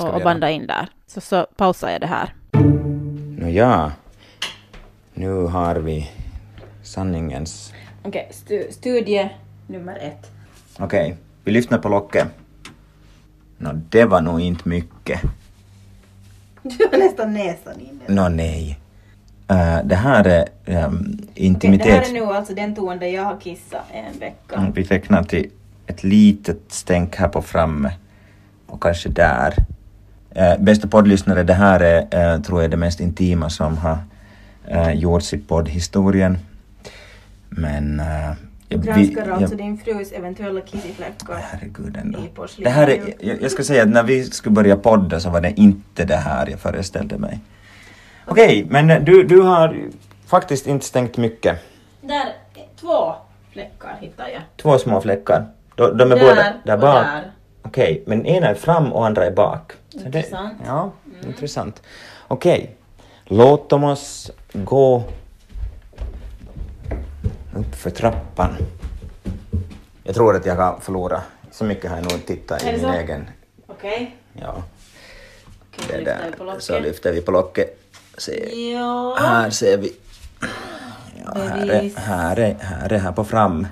och, 0.00 0.14
och 0.14 0.22
banda 0.22 0.50
in 0.50 0.66
där? 0.66 0.88
Så, 1.06 1.20
så 1.20 1.46
pausar 1.56 1.90
jag 1.90 2.00
det 2.00 2.06
här. 2.06 2.34
Ja, 3.54 3.92
nu 5.14 5.32
har 5.32 5.74
vi 5.76 6.10
sanningens... 6.82 7.72
Okej, 8.02 8.28
stu, 8.30 8.66
studie 8.70 9.30
nummer 9.66 9.96
ett. 9.96 10.30
Okej, 10.78 11.16
vi 11.44 11.52
lyssnar 11.52 11.78
på 11.78 11.88
locket. 11.88 12.26
Nå, 13.58 13.72
det 13.72 14.04
var 14.04 14.20
nog 14.20 14.40
inte 14.40 14.68
mycket. 14.68 15.20
Du 16.62 16.88
har 16.92 16.98
nästan 16.98 17.32
näsan 17.32 17.80
inne. 17.80 18.04
Nå, 18.06 18.28
nej. 18.28 18.78
Eh, 19.48 19.78
det 19.84 19.96
här 19.96 20.24
är 20.26 20.48
um, 20.86 21.18
Det 21.60 21.84
här 21.84 22.08
är 22.08 22.12
nu 22.12 22.24
alltså 22.24 22.54
den 22.54 22.74
toan 22.74 22.98
där 22.98 23.06
jag 23.06 23.22
har 23.22 23.40
kissat 23.40 23.84
en 23.92 24.18
vecka. 24.18 24.56
Mm, 24.56 24.72
Vi 24.72 24.84
tecknar 24.84 25.22
till 25.22 25.50
ett 25.86 26.04
litet 26.04 26.60
stänk 26.68 27.16
här 27.16 27.28
på 27.28 27.42
framme 27.42 27.92
och 28.66 28.82
kanske 28.82 29.08
där. 29.08 29.54
Eh, 30.34 30.58
bästa 30.58 30.88
poddlyssnare, 30.88 31.42
det 31.42 31.54
här 31.54 31.80
är, 31.80 32.32
eh, 32.34 32.40
tror 32.40 32.62
jag, 32.62 32.70
det 32.70 32.76
mest 32.76 33.00
intima 33.00 33.50
som 33.50 33.76
har 33.78 33.98
eh, 34.66 34.90
gjorts 34.92 35.32
i 35.34 35.38
poddhistorien. 35.38 36.38
Men... 37.48 38.00
Eh, 38.00 38.06
jag- 38.68 38.82
Granskar 38.84 39.24
vi- 39.24 39.30
alltså 39.30 39.54
jag- 39.56 39.58
din 39.58 39.78
frus 39.78 40.12
eventuella 40.12 40.60
kissifläckar 40.60 41.34
Herregud 41.50 41.96
ändå. 41.96 42.18
i. 42.18 42.62
Det 42.62 42.70
här 42.70 42.88
är, 42.90 43.00
jag, 43.20 43.42
jag 43.42 43.50
ska 43.50 43.62
säga 43.64 43.82
att 43.82 43.88
när 43.88 44.02
vi 44.02 44.24
skulle 44.24 44.52
börja 44.54 44.76
podda 44.76 45.20
så 45.20 45.30
var 45.30 45.40
det 45.40 45.60
inte 45.60 46.04
det 46.04 46.16
här 46.16 46.46
jag 46.50 46.60
föreställde 46.60 47.18
mig. 47.18 47.38
Okej, 48.26 48.66
men 48.70 48.90
eh, 48.90 49.02
du, 49.02 49.22
du 49.24 49.40
har 49.40 49.76
faktiskt 50.26 50.66
inte 50.66 50.86
stängt 50.86 51.16
mycket. 51.16 51.58
Där, 52.00 52.16
är 52.54 52.80
två 52.80 53.14
fläckar 53.52 53.96
hittar 54.00 54.28
jag. 54.28 54.42
Två 54.62 54.78
små 54.78 55.00
fläckar. 55.00 55.46
De, 55.74 55.96
de 55.98 56.12
är 56.12 56.16
Där 56.16 56.22
båda 56.28 56.52
där 56.64 56.74
och 56.74 56.80
bak. 56.80 57.04
där. 57.04 57.30
Okej, 57.62 58.04
men 58.06 58.26
ena 58.26 58.46
är 58.48 58.54
fram 58.54 58.92
och 58.92 59.06
andra 59.06 59.26
är 59.26 59.30
bak. 59.30 59.72
Så 59.94 59.98
det- 60.00 60.06
Intressant. 60.06 60.52
Mm. 60.52 60.66
ja, 60.66 60.92
intressant. 61.26 61.82
Okej, 62.28 62.76
låt 63.24 63.72
oss 63.72 64.30
gå 64.52 65.02
upp 67.56 67.74
för 67.74 67.90
trappan. 67.90 68.56
Jag 70.04 70.14
tror 70.14 70.36
att 70.36 70.46
jag 70.46 70.56
har 70.56 70.78
förlorat. 70.80 71.22
Så 71.50 71.64
mycket 71.64 71.90
har 71.90 71.96
jag 71.98 72.12
nog 72.12 72.26
tittat 72.26 72.62
i 72.62 72.66
det 72.66 72.72
min 72.72 72.80
så? 72.80 72.92
egen... 72.92 73.28
Okej. 73.66 74.16
Ja. 74.32 74.62
Det 75.88 75.96
lyfter 75.98 76.04
där. 76.38 76.58
Så 76.58 76.78
lyfter 76.78 77.12
vi 77.12 77.20
på 77.20 77.30
locket. 77.30 77.80
Se. 78.18 78.70
Ja. 78.72 79.16
Här 79.20 79.50
ser 79.50 79.78
vi. 79.78 79.92
Ja, 81.24 81.40
här, 81.42 81.70
är, 81.70 81.90
här, 81.96 82.38
är, 82.38 82.54
här 82.60 82.92
är 82.92 82.98
här 82.98 83.12
på 83.12 83.24
fram. 83.24 83.66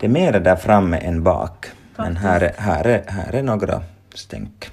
Det 0.00 0.06
är 0.06 0.10
mer 0.10 0.32
där 0.32 0.56
framme 0.56 0.98
än 0.98 1.22
bak. 1.22 1.66
Men 1.96 2.16
här 2.16 2.40
är, 2.40 2.54
här, 2.58 2.84
är, 2.86 3.04
här 3.08 3.32
är 3.34 3.42
några 3.42 3.82
stänk. 4.14 4.70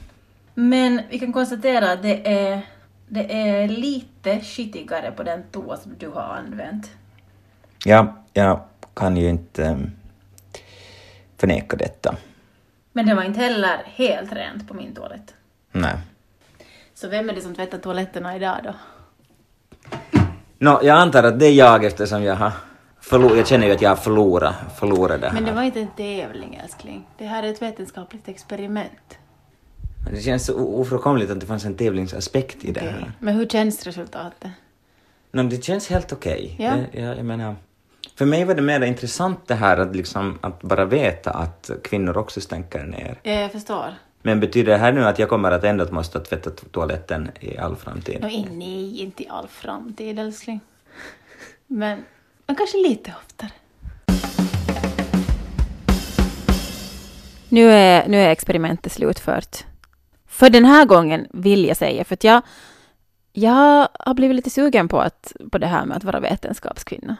Men 0.62 1.02
vi 1.10 1.20
kan 1.20 1.34
konstatera 1.34 1.92
att 1.92 2.02
det 2.02 2.28
är, 2.28 2.62
det 3.08 3.34
är 3.34 3.68
lite 3.68 4.40
skitigare 4.40 5.12
på 5.12 5.24
den 5.24 5.44
toa 5.52 5.78
som 5.78 5.92
du 5.98 6.10
har 6.10 6.22
använt. 6.22 6.92
Ja, 7.86 8.16
jag 8.34 8.62
kan 8.94 9.18
ju 9.18 9.30
inte 9.30 9.64
um, 9.64 9.92
förneka 11.38 11.78
detta. 11.78 12.16
Men 12.94 13.06
det 13.06 13.16
var 13.16 13.24
inte 13.24 13.40
heller 13.40 13.84
helt 13.86 14.34
rent 14.34 14.68
på 14.68 14.74
min 14.74 14.96
toalett. 14.96 15.34
Nej. 15.72 15.96
Så 16.94 17.08
vem 17.08 17.30
är 17.30 17.34
det 17.34 17.42
som 17.42 17.56
tvättar 17.56 17.78
toaletterna 17.78 18.36
idag 18.36 18.58
då? 18.64 18.74
Nå, 20.58 20.80
jag 20.84 20.98
antar 20.98 21.24
att 21.24 21.40
det 21.40 21.46
är 21.46 21.54
jag 21.54 21.86
eftersom 21.86 22.24
jag 22.24 22.36
har 22.36 22.52
förlorat, 23.00 23.38
jag 23.38 23.48
känner 23.48 23.68
ju 23.68 23.74
att 23.74 23.82
jag 23.82 23.90
har 23.90 23.96
förlorat, 23.96 24.56
förlorat 24.80 25.22
det 25.22 25.28
här. 25.28 25.34
Men 25.34 25.46
det 25.46 25.52
var 25.52 25.64
inte 25.64 25.80
en 25.80 25.92
tävling 25.98 26.60
älskling. 26.64 27.08
Det 27.18 27.26
här 27.26 27.44
är 27.44 27.48
ett 27.48 27.62
vetenskapligt 27.62 28.28
experiment. 28.28 29.18
Men 30.06 30.14
det 30.14 30.22
känns 30.22 30.46
så 30.46 30.58
ofrånkomligt 30.60 31.32
att 31.32 31.40
det 31.40 31.46
fanns 31.46 31.66
en 31.66 31.76
tävlingsaspekt 31.76 32.64
i 32.66 32.72
det 32.72 32.80
här. 32.80 33.12
Men 33.20 33.36
hur 33.36 33.46
känns 33.46 33.84
resultatet? 33.84 34.52
No, 35.32 35.44
det 35.44 35.64
känns 35.64 35.90
helt 35.90 36.14
okej. 36.14 36.56
Ja. 36.60 36.72
Det- 36.76 37.00
Jag, 37.02 37.18
jag 37.18 37.26
menar, 37.26 37.56
för 38.16 38.26
mig 38.26 38.46
var 38.46 38.56
det 38.56 38.62
mer 38.62 38.82
intressant 38.82 39.48
det 39.48 39.56
här 39.56 39.78
att, 39.78 39.96
liksom, 39.96 40.40
att 40.42 40.62
bara 40.62 40.86
veta 40.86 41.32
att 41.32 41.70
kvinnor 41.84 42.18
också 42.18 42.42
stänker 42.42 42.84
ner. 42.84 43.20
Ja, 43.24 43.32
jag 43.32 43.52
förstår. 43.52 43.94
Men 44.22 44.40
betyder 44.40 44.72
det 44.72 44.78
här 44.78 44.92
nu 44.92 45.06
att 45.06 45.20
jag 45.20 45.30
kommer 45.30 45.52
att 45.52 45.64
ändå 45.64 45.86
måste 45.92 46.20
tvätta 46.20 46.50
to- 46.50 46.70
toaletten 46.72 47.32
i 47.40 47.58
all 47.58 47.76
framtid? 47.76 48.26
I- 48.32 48.48
nej, 48.52 49.00
inte 49.02 49.24
i 49.24 49.28
all 49.30 49.48
framtid 49.48 50.20
älskling. 50.20 50.60
Men, 51.68 52.04
men 52.48 52.56
kanske 52.56 52.78
lite 52.78 53.14
oftare. 53.26 53.50
Nu 57.50 57.72
är, 57.72 58.08
nu 58.08 58.18
är 58.18 58.30
experimentet 58.30 58.92
slutfört. 58.92 59.64
För 60.42 60.50
den 60.50 60.66
här 60.66 60.86
gången 60.86 61.28
vill 61.34 61.66
jag 61.66 61.78
säga, 61.78 62.04
för 62.04 62.14
att 62.14 62.24
jag, 62.24 62.42
jag 63.34 63.88
har 64.00 64.14
blivit 64.14 64.36
lite 64.36 64.50
sugen 64.50 64.88
på, 64.88 65.00
att, 65.00 65.34
på 65.52 65.58
det 65.58 65.68
här 65.68 65.86
med 65.86 65.98
att 65.98 66.04
vara 66.04 66.20
vetenskapskvinna. 66.20 67.18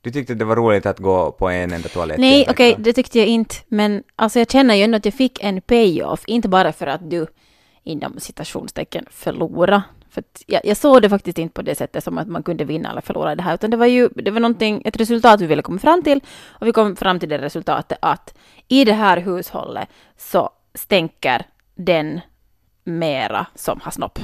Du 0.00 0.10
tyckte 0.10 0.34
det 0.34 0.44
var 0.44 0.56
roligt 0.56 0.86
att 0.86 0.98
gå 0.98 1.32
på 1.32 1.48
en 1.48 1.72
enda 1.72 1.88
toalett? 1.88 2.18
Nej, 2.18 2.46
okej, 2.48 2.70
vecka? 2.70 2.82
det 2.82 2.92
tyckte 2.92 3.18
jag 3.18 3.28
inte. 3.28 3.54
Men 3.68 4.02
alltså 4.16 4.38
jag 4.38 4.50
känner 4.50 4.74
ju 4.74 4.82
ändå 4.82 4.96
att 4.96 5.04
jag 5.04 5.14
fick 5.14 5.44
en 5.44 5.60
payoff. 5.60 6.22
Inte 6.26 6.48
bara 6.48 6.72
för 6.72 6.86
att 6.86 7.10
du 7.10 7.26
inom 7.84 8.20
citationstecken 8.20 9.04
förlora. 9.10 9.82
För 10.10 10.24
jag, 10.46 10.60
jag 10.64 10.76
såg 10.76 11.02
det 11.02 11.08
faktiskt 11.08 11.38
inte 11.38 11.54
på 11.54 11.62
det 11.62 11.74
sättet 11.74 12.04
som 12.04 12.18
att 12.18 12.28
man 12.28 12.42
kunde 12.42 12.64
vinna 12.64 12.90
eller 12.90 13.00
förlora 13.00 13.34
det 13.34 13.42
här. 13.42 13.54
Utan 13.54 13.70
det 13.70 13.76
var 13.76 13.86
ju 13.86 14.08
det 14.08 14.30
var 14.30 14.40
någonting, 14.40 14.82
ett 14.84 15.00
resultat 15.00 15.40
vi 15.40 15.46
ville 15.46 15.62
komma 15.62 15.78
fram 15.78 16.02
till. 16.02 16.20
Och 16.48 16.66
vi 16.66 16.72
kom 16.72 16.96
fram 16.96 17.20
till 17.20 17.28
det 17.28 17.38
resultatet 17.38 17.98
att 18.02 18.34
i 18.68 18.84
det 18.84 18.92
här 18.92 19.16
hushållet 19.16 19.88
så 20.16 20.50
stänker 20.74 21.46
den 21.74 22.20
mera 22.84 23.46
som 23.54 23.80
har 23.80 23.90
snopp. 23.90 24.18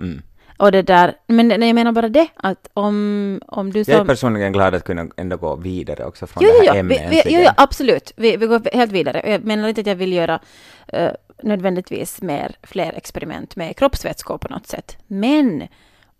Mm. 0.00 0.22
Och 0.58 0.72
det 0.72 0.82
där, 0.82 1.16
men 1.26 1.50
jag 1.50 1.74
menar 1.74 1.92
bara 1.92 2.08
det 2.08 2.28
att 2.36 2.68
om, 2.74 3.40
om 3.46 3.72
du 3.72 3.84
som... 3.84 3.92
Jag 3.92 4.00
är 4.00 4.04
personligen 4.04 4.52
glad 4.52 4.74
att 4.74 4.84
kunna 4.84 5.06
ändå 5.16 5.36
gå 5.36 5.56
vidare 5.56 6.04
också 6.04 6.26
från 6.26 6.42
Jo, 6.42 6.50
det 6.52 6.68
här 6.68 6.74
jo, 6.74 6.80
ämnet 6.80 7.00
vi, 7.00 7.22
vi, 7.24 7.34
jo, 7.34 7.40
jo 7.44 7.50
absolut. 7.56 8.12
Vi, 8.16 8.36
vi 8.36 8.46
går 8.46 8.76
helt 8.76 8.92
vidare. 8.92 9.30
Jag 9.30 9.44
menar 9.44 9.68
inte 9.68 9.80
att 9.80 9.86
jag 9.86 9.94
vill 9.94 10.12
göra 10.12 10.40
eh, 10.88 11.10
nödvändigtvis 11.42 12.22
mer, 12.22 12.56
fler 12.62 12.92
experiment 12.92 13.56
med 13.56 13.76
kroppsvätskor 13.76 14.38
på 14.38 14.48
något 14.48 14.66
sätt. 14.66 14.96
Men 15.06 15.68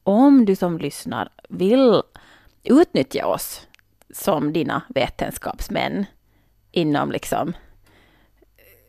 om 0.03 0.45
du 0.45 0.57
som 0.57 0.79
lyssnar 0.79 1.29
vill 1.49 2.03
utnyttja 2.65 3.27
oss 3.27 3.67
som 4.15 4.53
dina 4.53 4.83
vetenskapsmän 4.89 6.07
inom 6.73 7.13
liksom 7.13 7.53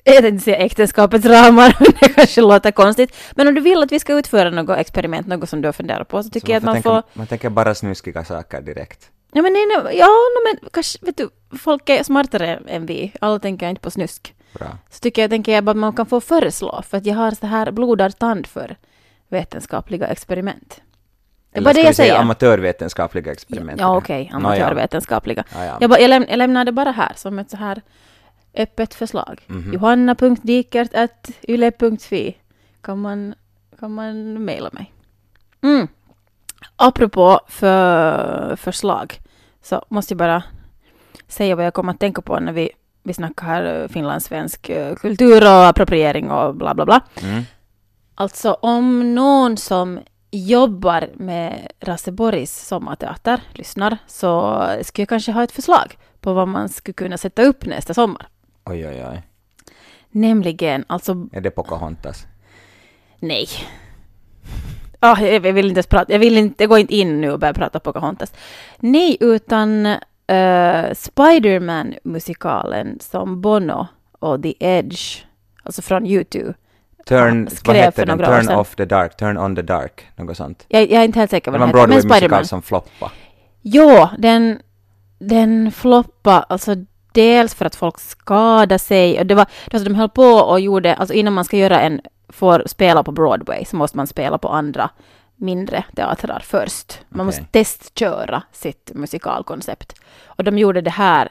jag 0.14 0.18
tänkte 0.24 0.44
säga 0.44 0.58
äktenskapets 0.58 1.26
ramar, 1.26 1.76
men 1.80 1.94
det 2.02 2.10
kanske 2.10 2.42
låter 2.42 2.72
konstigt. 2.72 3.16
Men 3.36 3.48
om 3.48 3.56
du 3.56 3.62
vill 3.62 3.84
att 3.84 3.92
vi 3.92 4.00
ska 4.00 4.14
utföra 4.14 4.50
något 4.50 4.78
experiment, 4.78 5.28
något 5.28 5.50
som 5.50 5.62
du 5.62 5.68
har 5.68 5.74
funderat 5.74 6.08
på, 6.08 6.24
så 6.24 6.30
tycker 6.30 6.48
Så 6.48 6.52
jag 6.52 6.58
att 6.58 6.64
man 6.64 6.74
tänka, 6.76 6.90
får... 6.90 7.04
man 7.14 7.28
tänker 7.28 7.50
bara 7.50 7.76
snuskiga 7.76 8.26
saker 8.26 8.62
direkt. 8.62 9.10
Ja, 9.34 9.42
men, 9.42 9.54
nej, 9.54 9.66
nej, 9.66 9.98
ja, 9.98 10.08
men 10.46 10.70
kanske, 10.72 11.00
vet 11.06 11.18
du, 11.18 11.30
folk 11.58 11.90
är 11.90 12.04
smartare 12.04 12.60
än 12.68 12.86
vi. 12.86 13.14
Alla 13.22 13.40
tänker 13.40 13.70
inte 13.70 13.82
på 13.82 13.92
snusk. 13.92 14.34
Bra. 14.54 14.68
Så 14.90 15.00
tycker 15.00 15.22
jag, 15.22 15.32
tänker 15.32 15.52
jag 15.52 15.64
bara 15.64 15.72
att 15.72 15.78
man 15.78 15.94
kan 15.94 16.06
få 16.06 16.22
föreslå, 16.22 16.82
för 16.90 16.98
att 16.98 17.06
jag 17.06 17.16
har 17.16 17.32
så 17.32 17.48
här 17.48 17.72
blodad 17.72 18.20
tand 18.20 18.48
för 18.48 18.78
vetenskapliga 19.28 20.08
experiment. 20.08 20.82
Det 21.52 21.58
Eller 21.58 21.66
bara 21.66 21.70
det 21.70 21.74
ska 21.74 21.82
vi 21.82 21.88
jag 21.88 21.96
säga 21.96 22.08
säger. 22.14 22.22
amatörvetenskapliga 22.22 23.32
experiment? 23.32 23.80
Ja, 23.82 23.98
okej, 23.98 24.24
Nå, 24.24 24.30
ja. 24.32 24.36
amatörvetenskapliga. 24.36 25.44
Ja, 25.54 25.66
ja. 25.66 25.78
Jag, 25.82 26.02
jag, 26.02 26.10
läm, 26.10 26.26
jag 26.30 26.38
lämnar 26.38 26.66
det 26.66 26.72
bara 26.72 26.92
här 26.92 27.12
som 27.16 27.40
ett 27.40 27.50
så 27.50 27.58
här 27.58 27.82
öppet 28.60 28.94
förslag. 28.94 29.42
Mhm. 29.48 29.74
Johanna.dikert.yle.fi 29.74 32.36
kan 32.82 33.02
man, 33.02 33.36
kan 33.80 33.94
man 33.94 34.46
mejla 34.46 34.70
mig. 34.74 34.94
Mm. 35.62 35.88
Apropå 36.76 37.40
för 37.48 38.56
förslag 38.56 39.20
så 39.62 39.86
måste 39.90 40.14
jag 40.14 40.18
bara 40.18 40.44
säga 41.28 41.56
vad 41.56 41.66
jag 41.66 41.74
kommer 41.74 41.94
att 41.94 42.00
tänka 42.00 42.22
på 42.22 42.40
när 42.40 42.54
vi, 42.54 42.70
vi 43.04 43.14
snackar 43.14 43.46
här 43.46 43.82
eh, 43.82 43.88
finlandssvensk 43.88 44.70
eh, 44.70 44.96
kultur 44.96 45.44
och 45.44 45.68
appropriering 45.68 46.32
och 46.32 46.56
bla 46.56 46.74
bla 46.74 46.86
bla. 46.86 47.02
Mm. 47.24 47.44
Alltså 48.16 48.54
om 48.54 49.16
någon 49.16 49.58
som 49.58 50.00
jobbar 50.32 51.10
med 51.16 51.72
Raseborgs 51.80 52.68
sommarteater 52.68 53.42
lyssnar 53.54 53.98
så 54.08 54.64
skulle 54.82 55.02
jag 55.02 55.10
kanske 55.10 55.32
ha 55.32 55.44
ett 55.44 55.52
förslag 55.52 55.98
på 56.20 56.34
vad 56.34 56.48
man 56.48 56.70
skulle 56.70 56.94
kunna 56.94 57.18
sätta 57.18 57.44
upp 57.44 57.66
nästa 57.66 57.94
sommar. 57.94 58.28
Oj, 58.70 58.88
oj, 58.88 59.06
oj. 59.12 59.22
Nämligen, 60.12 60.86
alltså 60.88 61.28
Är 61.32 61.42
det 61.42 61.52
Pocahontas? 61.52 62.28
nej. 63.20 63.48
Ah, 65.00 65.22
jag, 65.22 65.40
vill 65.40 65.66
inte 65.68 65.78
ens 65.78 65.88
prata, 65.88 66.12
jag 66.12 66.20
vill 66.20 66.38
inte, 66.38 66.64
jag 66.64 66.70
går 66.70 66.80
inte 66.80 66.96
in 66.96 67.22
nu 67.22 67.32
och 67.32 67.40
börjar 67.40 67.54
prata 67.54 67.80
Pocahontas. 67.80 68.34
Nej, 68.80 69.18
utan 69.20 69.86
uh, 69.86 70.94
Spiderman-musikalen 70.94 72.98
som 73.00 73.42
Bono 73.42 73.88
och 74.20 74.44
The 74.44 74.54
Edge, 74.60 75.24
alltså 75.64 75.82
från 75.82 76.06
YouTube. 76.06 76.54
Turn, 77.06 77.48
Ah, 77.48 77.52
vad 77.66 77.76
heter 77.76 78.06
den? 78.06 78.18
Turn 78.18 78.50
off 78.50 78.76
the 78.76 78.86
dark, 78.86 79.18
turn 79.18 79.38
on 79.38 79.56
the 79.56 79.62
dark, 79.62 80.08
något 80.16 80.38
sånt. 80.38 80.66
Jag, 80.68 80.82
jag 80.82 81.02
är 81.02 81.06
inte 81.06 81.20
helt 81.20 81.32
säker 81.32 81.52
Det 81.52 81.58
vad 81.58 81.70
var 81.70 81.82
den 81.82 81.92
en 81.92 81.94
heter, 81.96 82.08
men 82.10 82.18
Spiderman. 82.18 82.30
Broadway-musikal 82.30 82.46
som 82.46 82.62
floppade. 82.62 83.12
Jo, 83.62 84.08
den, 84.18 84.60
den 85.20 85.72
floppade, 85.72 86.40
alltså 86.40 86.76
dels 87.12 87.56
för 87.56 87.66
att 87.66 87.76
folk 87.76 88.00
skadade 88.00 88.80
sig 88.80 89.20
och 89.20 89.26
det 89.26 89.36
var, 89.36 89.46
alltså 89.72 89.90
de 89.90 89.96
höll 89.96 90.10
på 90.10 90.24
och 90.24 90.60
gjorde, 90.60 90.96
alltså 90.96 91.14
innan 91.14 91.34
man 91.34 91.46
ska 91.46 91.58
göra 91.58 91.82
en, 91.82 92.02
får 92.30 92.64
spela 92.66 93.04
på 93.04 93.12
Broadway 93.12 93.66
så 93.66 93.76
måste 93.76 93.98
man 93.98 94.08
spela 94.08 94.38
på 94.38 94.50
andra 94.50 94.90
mindre 95.36 95.84
teatrar 95.96 96.40
först. 96.40 97.00
Man 97.10 97.20
Okej. 97.20 97.26
måste 97.26 97.44
testköra 97.52 98.44
sitt 98.52 98.92
musikalkoncept. 98.96 99.96
Och 100.26 100.44
de 100.44 100.58
gjorde 100.58 100.82
det 100.82 100.90
här 100.90 101.30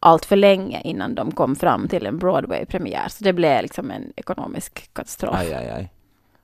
allt 0.00 0.24
för 0.24 0.36
länge 0.36 0.80
innan 0.84 1.14
de 1.14 1.30
kom 1.30 1.56
fram 1.56 1.88
till 1.88 2.06
en 2.06 2.18
Broadway-premiär. 2.18 3.08
Så 3.08 3.24
det 3.24 3.32
blev 3.32 3.62
liksom 3.62 3.90
en 3.90 4.12
ekonomisk 4.16 4.90
katastrof. 4.92 5.36
Aj, 5.38 5.54
aj, 5.54 5.70
aj. 5.70 5.92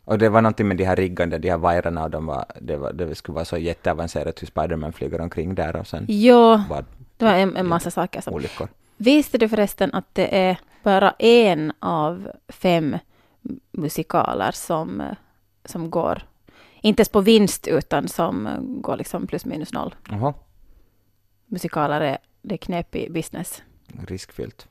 Och 0.05 0.19
det 0.19 0.29
var 0.29 0.43
någonting 0.43 0.69
med 0.69 0.77
de 0.77 0.85
här 0.85 0.97
riggande, 0.97 1.39
de 1.39 1.51
här 1.51 1.57
vajrarna 1.57 2.05
och 2.05 2.11
de 2.11 2.27
var, 2.27 2.45
det, 2.61 2.77
var, 2.77 2.93
det 2.93 3.15
skulle 3.15 3.35
vara 3.35 3.45
så 3.45 3.57
jätteavancerat 3.57 4.43
hur 4.43 4.47
Spiderman 4.47 4.93
flyger 4.93 5.21
omkring 5.21 5.55
där 5.55 5.77
och 5.77 5.87
sen 5.87 6.05
Jo, 6.09 6.61
var 6.69 6.85
det 7.17 7.25
var 7.25 7.33
en, 7.33 7.57
en 7.57 7.67
massa 7.69 7.91
saker 7.91 8.21
som 8.21 8.35
olyckor. 8.35 8.69
Visste 8.97 9.39
du 9.39 9.49
förresten 9.49 9.95
att 9.95 10.15
det 10.15 10.37
är 10.39 10.57
bara 10.83 11.11
en 11.19 11.73
av 11.81 12.31
fem 12.49 12.99
musikaler 13.73 14.51
som, 14.53 15.03
som 15.65 15.91
går, 15.91 16.23
inte 16.81 17.01
ens 17.01 17.09
på 17.09 17.21
vinst, 17.21 17.67
utan 17.69 18.09
som 18.09 18.49
går 18.83 18.97
liksom 18.97 19.27
plus 19.27 19.45
minus 19.45 19.73
noll. 19.73 19.95
Jaha, 20.11 20.35
Musikaler 21.47 22.01
är, 22.01 22.19
det 22.43 22.55
är 22.55 22.59
knepig 22.59 23.13
business. 23.13 23.63
riskfyllt. 24.09 24.67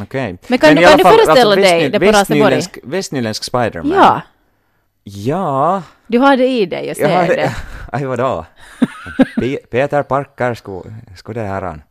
Okej. 0.00 0.38
Men 0.48 0.58
kan 0.58 0.78
alla 0.78 0.88
kan 0.88 0.98
du 0.98 1.04
fall, 1.04 1.12
föreställa 1.12 1.56
dig 1.56 1.64
västny- 1.64 1.90
det 1.98 2.00
på 2.00 2.12
Raseborg? 2.18 2.62
västnyländsk, 2.82 3.44
Spiderman? 3.44 3.92
Ja, 3.92 4.20
Ja, 5.04 5.82
du 6.06 6.18
har 6.18 6.36
det 6.36 6.46
i 6.48 6.66
dig, 6.66 6.86
jag 6.86 6.96
ser 6.96 7.08
jag 7.10 7.28
det. 7.28 7.54
Aj, 7.92 8.04
vadå? 8.04 8.46
Pe- 9.36 9.66
Peter 9.70 10.02
Parker 10.02 10.54
skulle, 10.54 10.94
skulle 11.16 11.40
det 11.40 11.46
här 11.46 11.62
han 11.62 11.82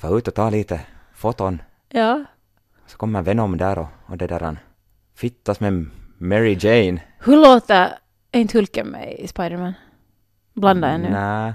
få 0.00 0.18
ut 0.18 0.28
och 0.28 0.34
ta 0.34 0.50
lite 0.50 0.80
foton. 1.14 1.62
Ja. 1.88 2.24
Så 2.86 2.96
kommer 2.96 3.22
Venom 3.22 3.56
där 3.56 3.78
och, 3.78 3.88
och 4.06 4.16
det 4.16 4.26
där 4.26 4.40
han 4.40 4.58
fittas 5.14 5.60
med 5.60 5.86
Mary 6.18 6.56
Jane. 6.60 7.02
Hur 7.18 7.36
låter, 7.36 7.88
är 8.32 8.40
inte 8.40 8.58
Hulken 8.58 8.86
med 8.86 9.18
i 9.18 9.28
Spiderman? 9.28 9.72
Blanda 10.54 10.92
jag 10.92 11.00
nu. 11.00 11.10
Nej. 11.10 11.54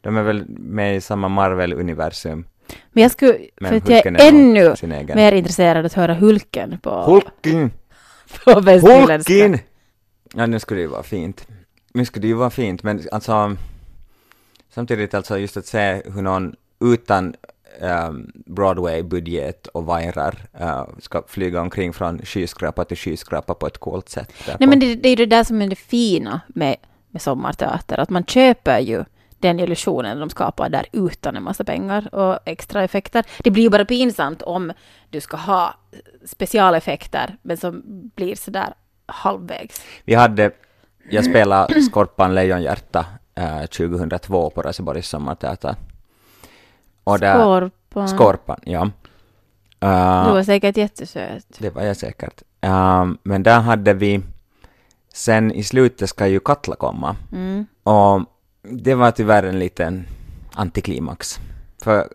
De 0.00 0.16
är 0.16 0.22
väl 0.22 0.44
med 0.48 0.96
i 0.96 1.00
samma 1.00 1.28
Marvel-universum. 1.28 2.44
Men 2.92 3.02
jag 3.02 3.12
skulle, 3.12 3.38
Men 3.60 3.70
för 3.70 3.76
att 3.76 3.88
jag 3.88 4.06
är 4.06 4.28
ännu 4.28 4.74
mer 5.14 5.32
intresserad 5.32 5.86
att 5.86 5.92
höra 5.92 6.14
Hulken 6.14 6.78
på, 6.78 6.90
Hulken! 6.90 7.70
på 8.44 8.60
västnyländska. 8.60 9.32
Hulken! 9.32 9.58
Ja, 10.34 10.46
nu 10.46 10.58
skulle 10.60 10.78
det 10.78 10.82
ju 10.82 10.88
vara 10.88 11.02
fint. 11.02 11.46
Nu 11.92 12.04
skulle 12.04 12.22
det 12.22 12.28
ju 12.28 12.34
vara 12.34 12.50
fint, 12.50 12.82
men 12.82 13.02
alltså 13.12 13.56
samtidigt 14.70 15.14
alltså 15.14 15.38
just 15.38 15.56
att 15.56 15.66
se 15.66 16.02
hur 16.04 16.22
någon 16.22 16.56
utan 16.80 17.34
Broadway-budget 18.46 19.66
och 19.66 19.84
vajrar 19.84 20.46
uh, 20.60 20.84
ska 20.98 21.22
flyga 21.26 21.60
omkring 21.60 21.92
från 21.92 22.18
skyskrapa 22.18 22.84
till 22.84 22.96
skyskrapa 22.96 23.54
på 23.54 23.66
ett 23.66 23.78
coolt 23.78 24.08
sätt. 24.08 24.32
Nej, 24.58 24.68
men 24.68 24.80
det, 24.80 24.94
det 24.94 25.08
är 25.08 25.10
ju 25.10 25.16
det 25.16 25.36
där 25.36 25.44
som 25.44 25.62
är 25.62 25.68
det 25.68 25.76
fina 25.76 26.40
med, 26.48 26.76
med 27.10 27.22
sommarteater, 27.22 27.98
att 27.98 28.10
man 28.10 28.24
köper 28.24 28.78
ju 28.78 29.04
den 29.38 29.60
illusionen 29.60 30.18
de 30.18 30.30
skapar 30.30 30.68
där 30.68 30.86
utan 30.92 31.36
en 31.36 31.42
massa 31.42 31.64
pengar 31.64 32.14
och 32.14 32.38
extra 32.44 32.84
effekter. 32.84 33.24
Det 33.38 33.50
blir 33.50 33.62
ju 33.62 33.70
bara 33.70 33.84
pinsamt 33.84 34.42
om 34.42 34.72
du 35.10 35.20
ska 35.20 35.36
ha 35.36 35.74
specialeffekter, 36.24 37.36
men 37.42 37.56
som 37.56 37.82
blir 38.14 38.34
sådär 38.34 38.74
halvvägs. 39.06 39.82
Vi 40.04 40.14
hade, 40.14 40.50
jag 41.10 41.24
spelade 41.24 41.82
Skorpan 41.82 42.34
Lejonhjärta 42.34 43.06
eh, 43.34 43.60
2002 43.60 44.50
på 44.50 44.62
Raseborgs 44.62 45.08
sommarteater. 45.08 45.74
Och 47.04 47.18
där, 47.18 47.34
Skorpan. 47.34 48.08
Skorpan, 48.08 48.60
ja. 48.64 48.90
Eh, 49.80 50.26
Du 50.26 50.32
var 50.34 50.42
säkert 50.42 50.76
jättesöt. 50.76 51.46
det 51.58 51.70
var 51.70 51.82
jag 51.82 51.96
säkert. 51.96 52.42
Eh, 52.60 53.06
men 53.22 53.42
där 53.42 53.60
hade 53.60 53.92
vi, 53.94 54.20
sen 55.14 55.52
i 55.52 55.62
slutet 55.64 56.08
ska 56.08 56.26
ju 56.26 56.40
Katla 56.40 56.76
komma. 56.76 57.16
Mm. 57.32 57.66
Och 57.82 58.20
det 58.62 58.94
var 58.94 59.10
tyvärr 59.10 59.42
en 59.42 59.58
liten 59.58 60.06
antiklimax. 60.54 61.40
För 61.82 62.08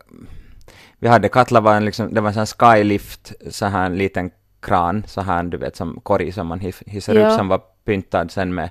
vi 1.00 1.08
hade 1.08 1.30
Katla 1.30 1.60
var 1.62 1.76
en 1.76 1.86
liksom, 1.86 2.14
det 2.14 2.22
var 2.22 2.28
en 2.28 2.34
sån 2.48 2.66
här 2.68 2.76
skylift, 2.76 3.34
så 3.50 3.66
här 3.66 3.86
en 3.86 3.98
liten 3.98 4.32
kran, 4.60 5.04
så 5.08 5.22
här 5.22 5.44
du 5.44 5.58
vet 5.58 5.76
som 5.76 6.00
korg 6.04 6.32
som 6.32 6.48
man 6.48 6.60
his- 6.60 6.84
hissar 6.86 7.16
Ja. 7.16 7.28
upp 7.28 7.38
som 7.38 7.48
var 7.48 7.62
pyntad 7.86 8.32
sen 8.32 8.54
med, 8.56 8.70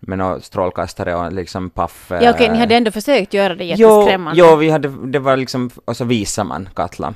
med 0.00 0.18
några 0.18 0.40
strålkastare 0.40 1.14
och 1.14 1.32
liksom 1.32 1.70
paff. 1.70 2.06
Ja 2.10 2.30
okej, 2.30 2.46
eh, 2.46 2.52
ni 2.52 2.58
hade 2.58 2.74
ändå 2.76 2.90
försökt 2.90 3.34
göra 3.34 3.54
det 3.54 3.64
Jo, 3.64 3.70
jätteskrämmande. 4.00 4.40
jo, 4.40 4.56
vi 4.56 4.70
hade, 4.70 5.06
det 5.06 5.18
var 5.18 5.36
liksom, 5.36 5.70
och 5.84 5.96
så 5.96 6.04
visar 6.04 6.44
man 6.44 6.68
Katla. 6.74 7.14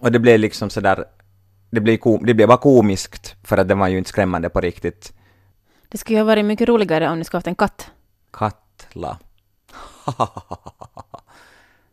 Och 0.00 0.12
det 0.12 0.18
blev 0.18 0.40
liksom 0.40 0.70
sådär, 0.70 1.04
det 1.70 1.80
blev, 1.80 1.96
kom, 1.96 2.26
det 2.26 2.34
blev 2.34 2.48
bara 2.48 2.58
komiskt, 2.58 3.34
för 3.44 3.56
att 3.58 3.68
det 3.68 3.74
var 3.74 3.88
ju 3.88 3.98
inte 3.98 4.10
skrämmande 4.10 4.48
på 4.48 4.60
riktigt. 4.60 5.12
Det 5.88 5.98
skulle 5.98 6.16
ju 6.18 6.20
ha 6.22 6.26
varit 6.26 6.44
mycket 6.44 6.68
roligare 6.68 7.08
om 7.08 7.18
ni 7.18 7.24
skulle 7.24 7.38
haft 7.38 7.46
en 7.46 7.54
katt. 7.54 7.90
Katla. 8.32 9.18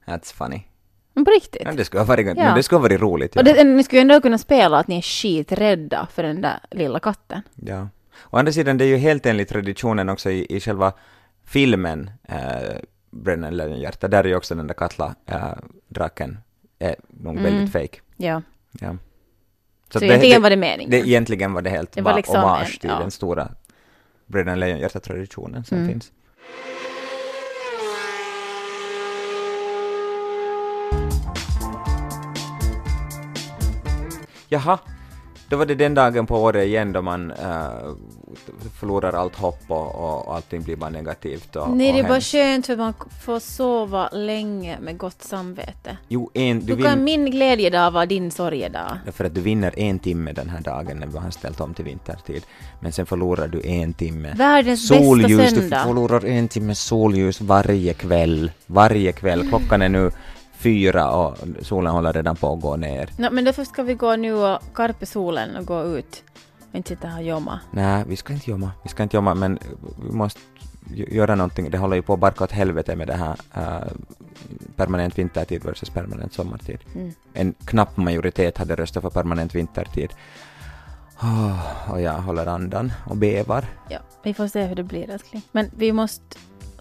That's 0.06 0.34
funny. 0.34 0.62
Men 1.14 1.26
på 1.26 1.32
riktigt. 1.32 1.62
Ja, 1.66 1.72
det 1.72 1.86
skulle 1.86 2.00
ha 2.02 2.06
varit, 2.06 2.38
Ja. 2.38 2.54
det 2.56 2.64
skulle 2.64 2.78
ha 2.78 2.84
varit 2.84 3.02
roligt. 3.02 3.32
Ja. 3.36 3.42
Och 3.42 3.46
det, 3.46 3.64
ni 3.64 3.84
skulle 3.84 4.00
ju 4.00 4.02
ändå 4.02 4.22
kunna 4.22 4.38
spela 4.38 4.78
att 4.78 4.88
ni 4.88 4.98
är 4.98 5.02
skiträdda 5.02 6.08
för 6.14 6.24
den 6.24 6.42
där 6.42 6.60
lilla 6.72 7.00
katten. 7.00 7.42
ja. 7.56 7.88
Å 8.24 8.38
andra 8.38 8.52
sidan, 8.54 8.78
det 8.78 8.86
är 8.86 8.88
ju 8.88 8.98
helt 8.98 9.26
enligt 9.26 9.50
traditionen 9.50 10.10
också 10.10 10.30
i, 10.32 10.46
i 10.56 10.60
själva 10.60 10.94
filmen 11.46 12.12
äh, 12.24 12.38
Brännande 13.12 13.58
Lejonhjärta, 13.58 14.08
där 14.08 14.24
är 14.24 14.28
ju 14.28 14.36
också 14.36 14.56
den 14.56 14.68
där 14.68 14.74
Katla-draken 14.74 16.38
är 16.80 16.96
nog 17.08 17.38
Mm. 17.38 17.44
väldigt 17.44 17.72
fake. 17.72 18.00
Ja. 18.18 18.42
Ja. 18.80 18.98
Så, 19.92 19.98
att 19.98 20.04
egentligen 20.04 20.42
var 20.42 20.50
det 20.50 20.56
meningen. 20.58 20.92
Det, 20.92 20.98
egentligen 20.98 21.54
var 21.54 21.62
det 21.62 21.70
helt 21.70 21.92
Det 21.92 22.02
var 22.02 22.16
liksom 22.16 22.36
hommage 22.42 22.74
en- 22.74 22.80
till 22.80 22.90
ja. 22.90 23.00
den 23.00 23.12
stora 23.12 23.52
Brännande 24.26 24.60
Lejonhjärta-traditionen 24.60 25.64
som 25.64 25.78
Mm. 25.78 25.90
finns. 25.90 26.12
Jaha, 34.50 34.80
då 35.50 35.58
var 35.58 35.66
det 35.66 35.76
den 35.76 35.94
dagen 35.94 36.26
på 36.26 36.38
året 36.38 36.66
igen 36.66 36.94
då 36.94 37.02
man 37.02 37.32
äh, 37.32 37.70
förlorar 38.80 39.14
allt 39.14 39.36
hopp 39.36 39.64
och, 39.68 39.96
och 39.96 40.36
allting 40.36 40.62
blir 40.64 40.76
bara 40.76 40.90
negativt 40.90 41.56
och, 41.56 41.70
Nej, 41.70 41.90
och 41.90 41.94
det 41.94 42.00
är 42.00 42.08
bara 42.08 42.22
skönt 42.22 42.66
för 42.66 42.76
man 42.78 42.94
får 43.26 43.40
sova 43.40 44.10
länge 44.10 44.80
med 44.80 44.98
gott 44.98 45.24
samvete. 45.24 45.98
Jo, 46.08 46.32
en, 46.34 46.60
du 46.66 46.76
Hur 46.76 46.84
kan 46.84 47.04
min 47.04 47.32
glädjedag 47.32 47.92
vara 47.92 48.06
din 48.06 48.32
sorgedag? 48.32 48.98
Därför 49.06 49.26
att 49.26 49.36
du 49.36 49.42
vinner 49.42 49.80
en 49.80 50.00
timme 50.00 50.32
den 50.32 50.50
här 50.50 50.62
dagen 50.62 50.98
när 50.98 51.08
vi 51.08 51.18
har 51.18 51.32
ställt 51.32 51.62
om 51.62 51.74
till 51.74 51.86
vintertid. 51.86 52.44
Men 52.80 52.92
sen 52.92 53.06
förlorar 53.06 53.48
du 53.48 53.62
en 53.64 53.94
timme 53.94 54.34
Världens 54.38 54.88
solljus. 54.88 55.38
bästa 55.38 55.56
Du 55.56 55.62
söndag. 55.62 55.84
förlorar 55.84 56.26
en 56.26 56.48
timme 56.48 56.76
solljus 56.76 57.42
varje 57.42 57.94
kväll. 57.94 58.52
Varje 58.66 59.12
kväll. 59.12 59.48
Klockan 59.50 59.82
är 59.82 59.90
nu 59.90 60.12
fyra 60.58 61.12
och 61.12 61.38
solen 61.62 61.92
håller 61.92 62.14
redan 62.14 62.36
på 62.36 62.54
att 62.54 62.62
gå 62.62 62.76
ner. 62.76 63.10
Nå, 63.18 63.30
men 63.32 63.46
därför 63.46 63.64
ska 63.64 63.84
vi 63.84 63.94
gå 63.94 64.16
nu 64.16 64.34
och 64.34 64.60
karpa 64.74 65.06
solen 65.06 65.56
och 65.56 65.66
gå 65.66 65.84
ut 65.84 66.24
och 66.70 66.76
inte 66.76 66.90
sitta 66.90 67.08
här 67.08 67.18
och 67.20 67.26
jobba. 67.26 67.60
Nej, 67.72 68.04
vi 68.08 68.16
ska 68.16 68.34
inte 68.34 68.52
jobba. 68.52 68.72
Vi 68.84 68.90
ska 68.90 69.04
inte 69.04 69.16
jobba, 69.18 69.34
men 69.34 69.60
vi 70.06 70.12
måste 70.12 70.40
gö- 70.88 71.14
göra 71.14 71.36
någonting. 71.36 71.70
Det 71.72 71.78
håller 71.78 71.96
ju 71.96 72.02
på 72.02 72.14
att 72.14 72.20
barka 72.20 72.44
åt 72.44 72.52
helvete 72.52 72.96
med 72.96 73.08
det 73.08 73.14
här 73.14 73.36
äh, 73.54 73.92
permanent 74.76 75.18
vintertid 75.18 75.64
versus 75.64 75.90
permanent 75.90 76.34
sommartid. 76.34 76.80
Mm. 76.96 77.14
En 77.34 77.54
knapp 77.66 77.98
majoritet 77.98 78.58
hade 78.58 78.76
röstat 78.76 79.04
för 79.04 79.10
permanent 79.10 79.56
vintertid. 79.56 80.14
Oh, 81.22 81.92
och 81.92 82.02
jag 82.02 82.14
håller 82.14 82.46
andan 82.46 82.92
och 83.06 83.18
bevar. 83.18 83.66
Ja, 83.90 84.00
vi 84.24 84.34
får 84.34 84.48
se 84.48 84.64
hur 84.64 84.76
det 84.76 84.84
blir 84.84 85.10
älskling. 85.10 85.42
Men 85.52 85.72
vi 85.76 85.92
måste 85.92 86.38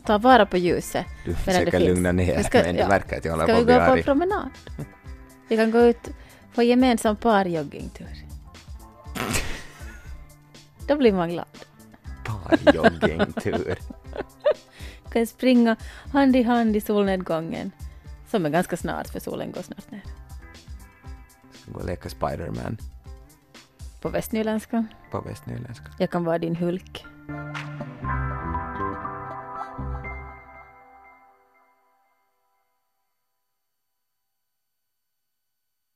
ta 0.06 0.18
vara 0.18 0.46
på 0.46 0.56
ljuset. 0.56 1.06
Du 1.24 1.34
försöker 1.34 1.80
lugna 1.80 2.12
ner 2.12 2.36
Vi 2.38 2.44
ska- 2.44 2.62
men 2.62 2.74
det 2.74 2.80
ja. 2.80 2.88
verkar 2.88 3.16
att 3.18 3.24
jag 3.24 3.32
håller 3.32 3.44
Ska 3.44 3.52
på 3.54 3.58
vi 3.58 3.62
att 3.62 3.66
bli 3.66 3.74
gå 3.74 3.86
på 3.86 3.92
arg. 3.92 4.02
promenad? 4.02 4.50
Vi 5.48 5.56
kan 5.56 5.70
gå 5.70 5.78
ut 5.80 6.08
på 6.54 6.62
gemensam 6.62 7.16
parjoggingtur. 7.16 8.08
Då 10.88 10.96
blir 10.96 11.12
man 11.12 11.28
glad. 11.30 11.46
Parjoggingtur. 12.24 13.78
Kan 15.12 15.26
springa 15.26 15.76
hand 16.12 16.36
i 16.36 16.42
hand 16.42 16.76
i 16.76 16.80
solnedgången. 16.80 17.70
Som 18.30 18.46
är 18.46 18.50
ganska 18.50 18.76
snart, 18.76 19.08
för 19.08 19.20
solen 19.20 19.52
går 19.52 19.62
snart 19.62 19.90
ner. 19.90 20.02
Gå 21.66 21.80
och 21.80 21.86
leka 21.86 22.08
Spiderman 22.08 22.78
På 24.00 24.08
västnyländska. 24.08 24.84
på 25.10 25.20
västnyländska. 25.20 25.86
Jag 25.98 26.10
kan 26.10 26.24
vara 26.24 26.38
din 26.38 26.56
Hulk. 26.56 27.04